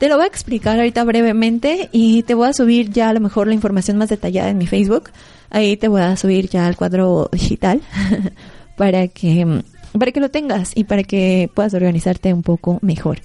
Te 0.00 0.08
lo 0.08 0.16
voy 0.16 0.24
a 0.24 0.28
explicar 0.28 0.78
ahorita 0.78 1.04
brevemente 1.04 1.90
y 1.92 2.22
te 2.22 2.32
voy 2.32 2.48
a 2.48 2.54
subir 2.54 2.88
ya 2.88 3.10
a 3.10 3.12
lo 3.12 3.20
mejor 3.20 3.46
la 3.46 3.52
información 3.52 3.98
más 3.98 4.08
detallada 4.08 4.48
en 4.48 4.56
mi 4.56 4.66
Facebook. 4.66 5.10
Ahí 5.50 5.76
te 5.76 5.88
voy 5.88 6.00
a 6.00 6.16
subir 6.16 6.48
ya 6.48 6.66
el 6.66 6.74
cuadro 6.74 7.28
digital 7.30 7.82
para 8.78 9.08
que, 9.08 9.62
para 9.92 10.10
que 10.10 10.20
lo 10.20 10.30
tengas 10.30 10.72
y 10.74 10.84
para 10.84 11.02
que 11.02 11.50
puedas 11.52 11.74
organizarte 11.74 12.32
un 12.32 12.42
poco 12.42 12.78
mejor. 12.80 13.18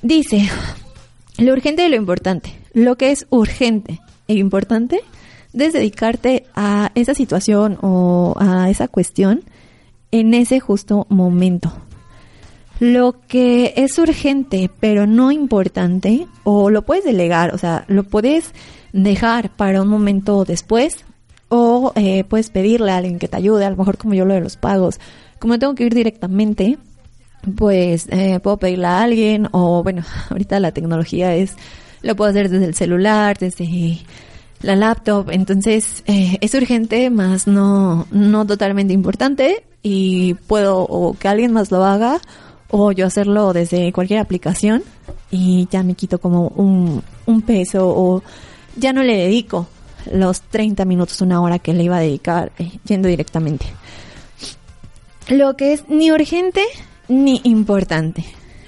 Dice, 0.00 0.48
lo 1.38 1.52
urgente 1.52 1.84
y 1.84 1.88
lo 1.88 1.96
importante. 1.96 2.54
Lo 2.72 2.94
que 2.96 3.10
es 3.10 3.26
urgente 3.28 3.98
e 4.28 4.34
importante 4.34 5.00
es 5.54 5.72
dedicarte 5.72 6.46
a 6.54 6.92
esa 6.94 7.14
situación 7.14 7.78
o 7.82 8.36
a 8.38 8.70
esa 8.70 8.86
cuestión 8.86 9.42
en 10.12 10.34
ese 10.34 10.60
justo 10.60 11.08
momento. 11.08 11.72
Lo 12.80 13.14
que 13.28 13.74
es 13.76 13.98
urgente 13.98 14.70
pero 14.80 15.06
no 15.06 15.30
importante, 15.30 16.26
o 16.44 16.70
lo 16.70 16.82
puedes 16.82 17.04
delegar, 17.04 17.54
o 17.54 17.58
sea, 17.58 17.84
lo 17.88 18.04
puedes 18.04 18.54
dejar 18.92 19.50
para 19.50 19.82
un 19.82 19.88
momento 19.88 20.44
después, 20.46 21.04
o 21.50 21.92
eh, 21.94 22.24
puedes 22.24 22.48
pedirle 22.48 22.90
a 22.90 22.96
alguien 22.96 23.18
que 23.18 23.28
te 23.28 23.36
ayude, 23.36 23.66
a 23.66 23.70
lo 23.70 23.76
mejor 23.76 23.98
como 23.98 24.14
yo 24.14 24.24
lo 24.24 24.34
de 24.34 24.40
los 24.40 24.56
pagos. 24.56 24.98
Como 25.38 25.58
tengo 25.58 25.74
que 25.74 25.84
ir 25.84 25.94
directamente, 25.94 26.78
pues 27.56 28.06
eh, 28.10 28.40
puedo 28.40 28.56
pedirle 28.56 28.86
a 28.86 29.02
alguien 29.02 29.48
o 29.52 29.82
bueno, 29.82 30.02
ahorita 30.30 30.58
la 30.60 30.72
tecnología 30.72 31.34
es, 31.34 31.56
lo 32.02 32.16
puedo 32.16 32.30
hacer 32.30 32.48
desde 32.48 32.64
el 32.64 32.74
celular, 32.74 33.36
desde 33.38 33.98
la 34.62 34.76
laptop, 34.76 35.30
entonces 35.30 36.02
eh, 36.06 36.38
es 36.40 36.54
urgente, 36.54 37.10
más 37.10 37.46
no, 37.46 38.06
no 38.10 38.46
totalmente 38.46 38.92
importante 38.92 39.64
y 39.82 40.34
puedo 40.46 40.78
o 40.78 41.14
que 41.14 41.28
alguien 41.28 41.52
más 41.52 41.70
lo 41.70 41.84
haga 41.84 42.20
o 42.70 42.92
yo 42.92 43.06
hacerlo 43.06 43.52
desde 43.52 43.92
cualquier 43.92 44.20
aplicación 44.20 44.82
y 45.30 45.68
ya 45.70 45.82
me 45.82 45.94
quito 45.94 46.18
como 46.18 46.48
un, 46.48 47.02
un 47.26 47.42
peso 47.42 47.88
o 47.88 48.22
ya 48.76 48.92
no 48.92 49.02
le 49.02 49.16
dedico 49.16 49.66
los 50.12 50.40
30 50.42 50.84
minutos, 50.84 51.20
una 51.20 51.40
hora 51.40 51.58
que 51.58 51.74
le 51.74 51.84
iba 51.84 51.96
a 51.96 52.00
dedicar 52.00 52.52
eh, 52.58 52.70
yendo 52.84 53.08
directamente. 53.08 53.66
Lo 55.28 55.56
que 55.56 55.72
es 55.72 55.88
ni 55.88 56.10
urgente 56.10 56.62
ni 57.08 57.40
importante. 57.44 58.24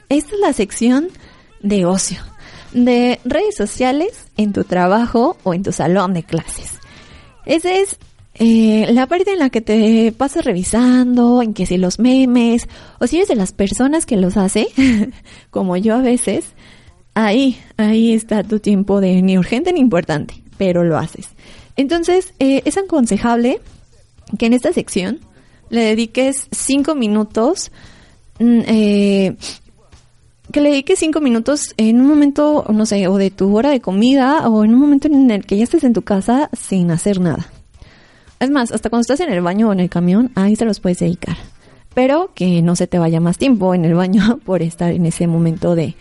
Esta 0.09 0.35
es 0.35 0.41
la 0.41 0.53
sección 0.53 1.09
de 1.61 1.87
ocio, 1.87 2.21
de 2.73 3.21
redes 3.25 3.57
sociales 3.57 4.27
en 4.37 4.53
tu 4.53 4.65
trabajo 4.65 5.37
o 5.43 5.55
en 5.55 5.63
tu 5.63 5.73
salón 5.73 6.13
de 6.15 6.23
clases. 6.23 6.73
Esa 7.47 7.73
es 7.75 7.99
eh, 8.43 8.93
la 8.93 9.07
parte 9.07 9.33
en 9.33 9.39
la 9.39 9.51
que 9.51 9.61
te 9.61 10.13
pasas 10.13 10.45
revisando, 10.45 11.43
en 11.43 11.55
que 11.55 11.67
si 11.67 11.77
los 11.77 11.99
memes, 11.99 12.69
o 12.99 13.07
si 13.07 13.17
eres 13.17 13.29
de 13.29 13.37
las 13.37 13.53
personas 13.53 14.07
que 14.07 14.17
los 14.17 14.37
hace, 14.37 14.69
como 15.51 15.77
yo 15.77 15.95
a 15.95 16.03
veces, 16.03 16.47
ahí, 17.15 17.59
ahí 17.77 18.13
está 18.13 18.43
tu 18.43 18.59
tiempo 18.59 19.01
de 19.01 19.23
ni 19.23 19.39
urgente 19.39 19.73
ni 19.73 19.81
importante, 19.81 20.43
pero 20.59 20.85
lo 20.85 20.99
haces. 20.99 21.29
Entonces, 21.77 22.35
eh, 22.39 22.63
es 22.65 22.77
aconsejable 22.77 23.61
que 24.39 24.47
en 24.47 24.53
esta 24.53 24.73
sección 24.73 25.21
le 25.71 25.83
dediques 25.83 26.49
cinco 26.51 26.95
minutos 26.95 27.71
Mm, 28.43 28.61
eh, 28.67 29.37
que 30.51 30.61
le 30.61 30.71
dediques 30.71 30.99
cinco 30.99 31.21
minutos 31.21 31.75
en 31.77 32.01
un 32.01 32.09
momento, 32.09 32.67
no 32.73 32.85
sé, 32.87 33.07
o 33.09 33.17
de 33.17 33.31
tu 33.31 33.57
hora 33.57 33.71
de 33.71 33.81
comida, 33.81 34.49
o 34.49 34.65
en 34.65 34.75
un 34.75 34.81
momento 34.81 35.07
en 35.09 35.31
el 35.31 35.47
que 35.47 35.57
ya 35.57 35.65
estés 35.65 35.85
en 35.85 35.93
tu 35.93 36.03
casa 36.03 36.51
sin 36.53 36.91
hacer 36.91 37.21
nada. 37.21 37.47
Es 38.43 38.51
más, 38.51 38.73
hasta 38.73 38.91
cuando 38.91 39.03
estás 39.03 39.21
en 39.21 39.33
el 39.33 39.41
baño 39.41 39.69
o 39.69 39.73
en 39.73 39.79
el 39.79 39.89
camión, 39.89 40.33
ahí 40.35 40.57
se 40.57 40.65
los 40.65 40.81
puedes 40.81 40.99
dedicar. 40.99 41.37
pero 41.95 42.33
que 42.35 42.61
no 42.61 42.75
se 42.75 42.89
te 42.89 42.99
vaya 42.99 43.21
más 43.21 43.39
tiempo 43.39 43.73
en 43.73 43.85
el 43.85 43.95
baño 43.95 44.41
por 44.45 44.63
estar 44.63 44.91
en 44.91 45.07
ese 45.07 45.29
momento 45.29 45.77
de 45.77 45.95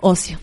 ocio. 0.00 0.38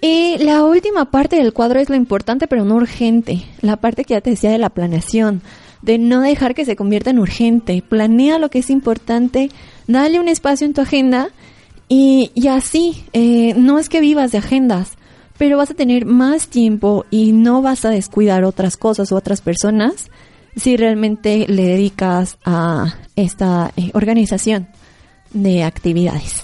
Y 0.00 0.38
la 0.38 0.62
última 0.62 1.10
parte 1.10 1.34
del 1.34 1.52
cuadro 1.52 1.80
es 1.80 1.88
lo 1.88 1.96
importante 1.96 2.46
pero 2.46 2.64
no 2.64 2.76
urgente, 2.76 3.42
la 3.60 3.78
parte 3.78 4.04
que 4.04 4.14
ya 4.14 4.20
te 4.20 4.30
decía 4.30 4.50
de 4.50 4.58
la 4.58 4.70
planeación, 4.70 5.42
de 5.82 5.98
no 5.98 6.20
dejar 6.20 6.54
que 6.54 6.64
se 6.64 6.76
convierta 6.76 7.10
en 7.10 7.18
urgente, 7.18 7.82
planea 7.82 8.38
lo 8.38 8.48
que 8.48 8.60
es 8.60 8.70
importante, 8.70 9.50
dale 9.88 10.20
un 10.20 10.28
espacio 10.28 10.64
en 10.64 10.74
tu 10.74 10.82
agenda 10.82 11.30
y, 11.88 12.30
y 12.34 12.46
así, 12.46 13.04
eh, 13.14 13.54
no 13.56 13.80
es 13.80 13.88
que 13.88 14.00
vivas 14.00 14.30
de 14.30 14.38
agendas, 14.38 14.92
pero 15.38 15.56
vas 15.56 15.72
a 15.72 15.74
tener 15.74 16.04
más 16.06 16.46
tiempo 16.46 17.04
y 17.10 17.32
no 17.32 17.62
vas 17.62 17.84
a 17.84 17.90
descuidar 17.90 18.44
otras 18.44 18.76
cosas 18.76 19.10
o 19.10 19.16
otras 19.16 19.40
personas 19.40 20.08
si 20.56 20.76
realmente 20.76 21.46
le 21.48 21.62
dedicas 21.64 22.38
a 22.44 22.96
esta 23.14 23.72
eh, 23.76 23.90
organización 23.94 24.68
de 25.32 25.62
actividades. 25.64 26.42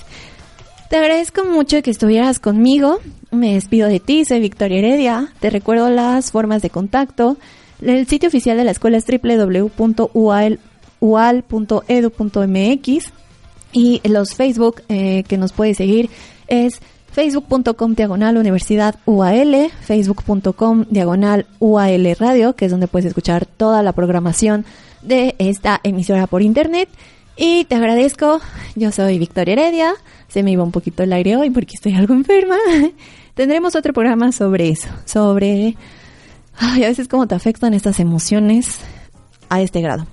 Te 0.91 0.97
agradezco 0.97 1.45
mucho 1.45 1.83
que 1.83 1.91
estuvieras 1.91 2.39
conmigo. 2.39 3.01
Me 3.31 3.55
despido 3.55 3.89
de 3.89 3.99
ti, 3.99 4.27
soy 4.27 4.41
Victoria 4.41 4.79
Heredia. 4.79 5.33
Te 5.41 5.49
recuerdo 5.49 5.89
las 5.89 6.31
formas 6.31 6.61
de 6.61 6.69
contacto. 6.69 7.39
El 7.81 8.07
sitio 8.07 8.29
oficial 8.29 8.59
de 8.59 8.65
la 8.65 8.73
escuela 8.73 8.99
es 8.99 9.07
www.ual.edu.mx 9.07 9.73
y 13.73 14.01
los 14.05 14.35
Facebook 14.35 14.83
eh, 14.91 15.25
que 15.27 15.39
nos 15.39 15.55
puedes 15.55 15.79
seguir 15.79 16.11
es 16.47 16.81
facebook.com 17.13 17.95
diagonal 17.95 18.37
universidad 18.37 18.97
UAL, 19.07 19.71
facebook.com 19.81 20.87
diagonal 20.91 21.47
UAL 21.59 22.17
radio, 22.19 22.55
que 22.55 22.65
es 22.65 22.71
donde 22.71 22.89
puedes 22.89 23.07
escuchar 23.07 23.47
toda 23.47 23.83
la 23.83 23.93
programación 23.93 24.65
de 25.03 25.35
esta 25.39 25.81
emisora 25.83 26.27
por 26.27 26.43
internet. 26.43 26.89
Y 27.37 27.65
te 27.65 27.75
agradezco, 27.75 28.41
yo 28.75 28.93
soy 28.93 29.19
Victoria 29.19 29.53
Heredia, 29.53 29.95
se 30.29 30.43
me 30.43 30.53
iba 30.53 30.65
un 30.65 30.73
poquito 30.73 31.03
el 31.03 31.13
aire 31.13 31.37
hoy 31.37 31.51
porque 31.51 31.75
estoy 31.75 31.95
algo 31.95 32.15
enferma. 32.15 32.57
Tendremos 33.35 33.75
otro 33.75 33.93
programa 33.93 34.33
sobre 34.33 34.69
eso, 34.69 34.89
sobre 35.05 35.77
ay, 36.59 36.85
a 36.85 36.89
veces 36.89 37.09
cómo 37.09 37.27
te 37.27 37.35
afectan 37.35 37.75
estas 37.75 38.01
emociones 38.01 38.81
a 39.49 39.61
este 39.61 39.81
grado. 39.81 40.07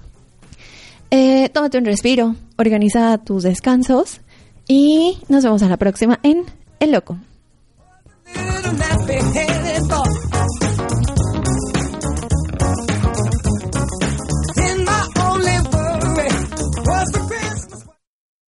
Eh, 1.12 1.50
tómate 1.50 1.78
un 1.78 1.86
respiro, 1.86 2.36
organiza 2.58 3.18
tus 3.18 3.44
descansos 3.44 4.22
y 4.68 5.18
nos 5.28 5.44
vemos 5.44 5.64
a 5.64 5.70
la 5.70 5.78
próxima 5.78 6.20
en 6.24 6.46
El 6.80 6.92
Loco. 6.92 7.18